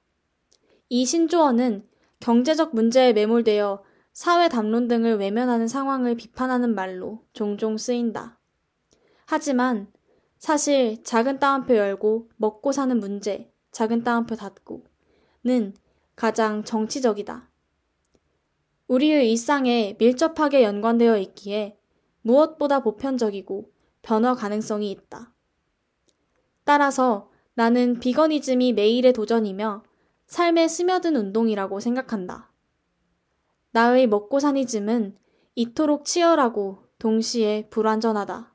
이 0.88 1.06
신조어는 1.06 1.88
경제적 2.20 2.74
문제에 2.74 3.12
매몰되어 3.12 3.82
사회 4.12 4.48
담론 4.48 4.88
등을 4.88 5.16
외면하는 5.16 5.66
상황을 5.68 6.16
비판하는 6.16 6.74
말로 6.74 7.24
종종 7.32 7.78
쓰인다. 7.78 8.38
하지만 9.24 9.90
사실 10.38 11.02
작은 11.02 11.38
따옴표 11.38 11.76
열고 11.76 12.28
먹고 12.37 12.72
사는 12.72 12.98
문제, 12.98 13.50
작은 13.70 14.04
따옴표 14.04 14.37
닫고는 14.37 15.74
가장 16.14 16.62
정치적이다. 16.64 17.48
우리의 18.88 19.30
일상에 19.30 19.96
밀접하게 19.98 20.62
연관되어 20.62 21.16
있기에 21.18 21.78
무엇보다 22.20 22.82
보편적이고 22.82 23.71
변화 24.02 24.34
가능성이 24.34 24.90
있다. 24.90 25.32
따라서 26.64 27.30
나는 27.54 27.98
비거니즘이 28.00 28.72
매일의 28.72 29.12
도전이며 29.12 29.82
삶에 30.26 30.68
스며든 30.68 31.16
운동이라고 31.16 31.80
생각한다. 31.80 32.50
나의 33.72 34.06
먹고 34.06 34.40
사니즘은 34.40 35.16
이토록 35.54 36.04
치열하고 36.04 36.84
동시에 36.98 37.68
불완전하다. 37.68 38.52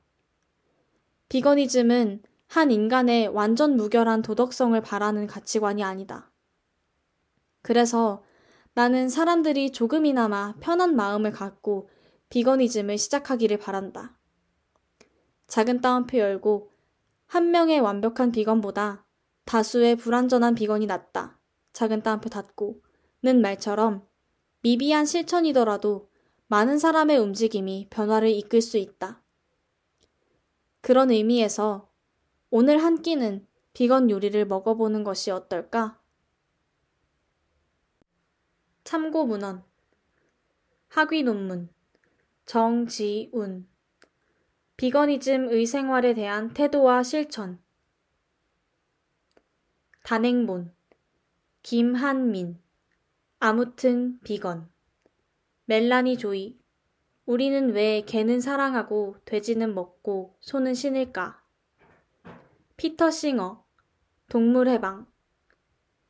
비거니즘은 1.29 2.23
한 2.47 2.71
인간의 2.71 3.27
완전 3.27 3.75
무결한 3.75 4.21
도덕성을 4.21 4.79
바라는 4.81 5.27
가치관이 5.27 5.83
아니다. 5.83 6.31
그래서 7.61 8.23
나는 8.73 9.09
사람들이 9.09 9.71
조금이나마 9.71 10.55
편한 10.59 10.95
마음을 10.95 11.31
갖고 11.31 11.89
비거니즘을 12.29 12.97
시작하기를 12.97 13.57
바란다. 13.57 14.16
작은 15.47 15.81
따옴표 15.81 16.17
열고 16.17 16.71
한 17.25 17.51
명의 17.51 17.79
완벽한 17.79 18.31
비건보다 18.31 19.05
다수의 19.45 19.95
불완전한 19.95 20.55
비건이 20.55 20.85
낫다. 20.85 21.39
작은 21.73 22.03
따옴표 22.03 22.29
닫고 22.29 22.81
는 23.23 23.41
말처럼 23.41 24.07
미비한 24.61 25.05
실천이더라도 25.05 26.09
많은 26.47 26.77
사람의 26.77 27.17
움직임이 27.17 27.87
변화를 27.89 28.29
이끌 28.29 28.61
수 28.61 28.77
있다. 28.77 29.21
그런 30.81 31.11
의미에서 31.11 31.89
오늘 32.49 32.77
한 32.77 33.01
끼는 33.01 33.45
비건 33.73 34.09
요리를 34.09 34.45
먹어보는 34.45 35.03
것이 35.03 35.31
어떨까? 35.31 35.99
참고 38.83 39.25
문헌 39.25 39.63
학위 40.87 41.23
논문 41.23 41.69
정지운 42.45 43.67
비거니즘 44.77 45.49
의생활에 45.49 46.13
대한 46.13 46.53
태도와 46.53 47.01
실천. 47.01 47.59
단행본. 50.03 50.71
김한민. 51.63 52.61
아무튼 53.39 54.19
비건. 54.19 54.69
멜라니 55.65 56.19
조이. 56.19 56.59
우리는 57.25 57.73
왜 57.73 58.01
개는 58.01 58.39
사랑하고 58.39 59.17
돼지는 59.25 59.73
먹고 59.73 60.37
소는 60.41 60.75
신을까? 60.75 61.43
피터 62.77 63.09
싱어. 63.09 63.65
동물 64.29 64.69
해방. 64.69 65.07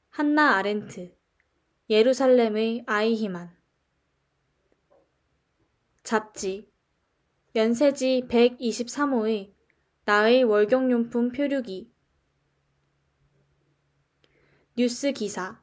한나 0.09 0.57
아렌트. 0.57 1.15
예루살렘의 1.89 2.83
아이히만. 2.85 3.55
잡지 6.03 6.69
연세지 7.57 8.27
123호의 8.29 9.51
나의 10.05 10.43
월경용품 10.43 11.31
표류기. 11.31 11.91
뉴스 14.75 15.11
기사. 15.11 15.59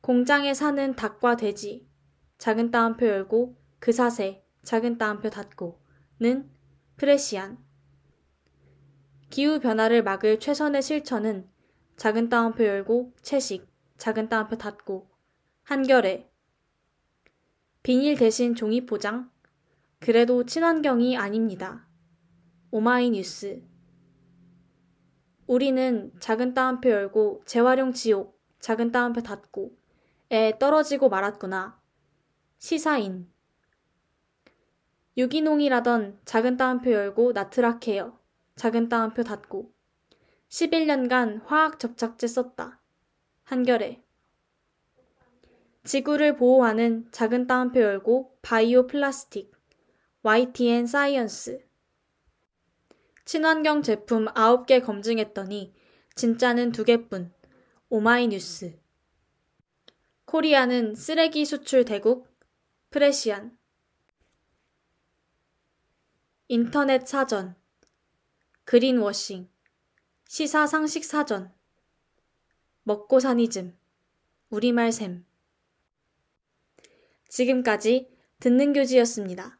공장에 0.00 0.54
사는 0.54 0.96
닭과 0.96 1.36
돼지 1.36 1.88
작은 2.38 2.72
따옴표 2.72 3.06
열고 3.06 3.56
그 3.78 3.92
사세 3.92 4.44
작은 4.64 4.98
따옴표 4.98 5.30
닫고 5.30 5.80
는 6.18 6.50
프레시안. 6.96 7.64
기후 9.30 9.60
변화를 9.60 10.02
막을 10.02 10.40
최선의 10.40 10.82
실천은 10.82 11.48
작은 11.96 12.28
따옴표 12.28 12.64
열고 12.64 13.14
채식 13.22 13.68
작은 13.98 14.28
따옴표 14.28 14.56
닫고 14.56 15.08
한결에. 15.62 16.28
비닐 17.84 18.16
대신 18.16 18.56
종이 18.56 18.84
포장 18.84 19.30
그래도 20.00 20.44
친환경이 20.44 21.16
아닙니다. 21.16 21.86
오마이뉴스 22.70 23.62
우리는 25.46 26.12
작은 26.20 26.54
따옴표 26.54 26.90
열고 26.90 27.42
재활용 27.46 27.92
지옥 27.92 28.40
작은 28.60 28.92
따옴표 28.92 29.22
닫고 29.22 29.76
에 30.30 30.58
떨어지고 30.58 31.08
말았구나. 31.08 31.80
시사인 32.58 33.28
유기농이라던 35.16 36.20
작은 36.24 36.56
따옴표 36.56 36.92
열고 36.92 37.32
나트라케어. 37.32 38.18
작은 38.54 38.88
따옴표 38.88 39.24
닫고 39.24 39.72
11년간 40.48 41.42
화학 41.44 41.80
접착제 41.80 42.26
썼다. 42.26 42.80
한겨레. 43.44 44.02
지구를 45.84 46.36
보호하는 46.36 47.08
작은 47.10 47.46
따옴표 47.46 47.80
열고 47.80 48.38
바이오 48.42 48.86
플라스틱 48.86 49.57
YTN 50.22 50.88
사이언스. 50.88 51.64
친환경 53.24 53.82
제품 53.82 54.26
9개 54.26 54.84
검증했더니 54.84 55.72
진짜는 56.16 56.72
2개뿐. 56.72 57.32
오마이뉴스. 57.88 58.80
코리아는 60.24 60.96
쓰레기 60.96 61.44
수출 61.44 61.84
대국 61.84 62.26
프레시안. 62.90 63.56
인터넷 66.48 67.06
사전. 67.06 67.54
그린워싱. 68.64 69.48
시사 70.26 70.66
상식 70.66 71.04
사전. 71.04 71.54
먹고 72.82 73.20
사니즘. 73.20 73.78
우리말 74.50 74.90
샘. 74.90 75.24
지금까지 77.28 78.10
듣는 78.40 78.72
교지였습니다. 78.72 79.57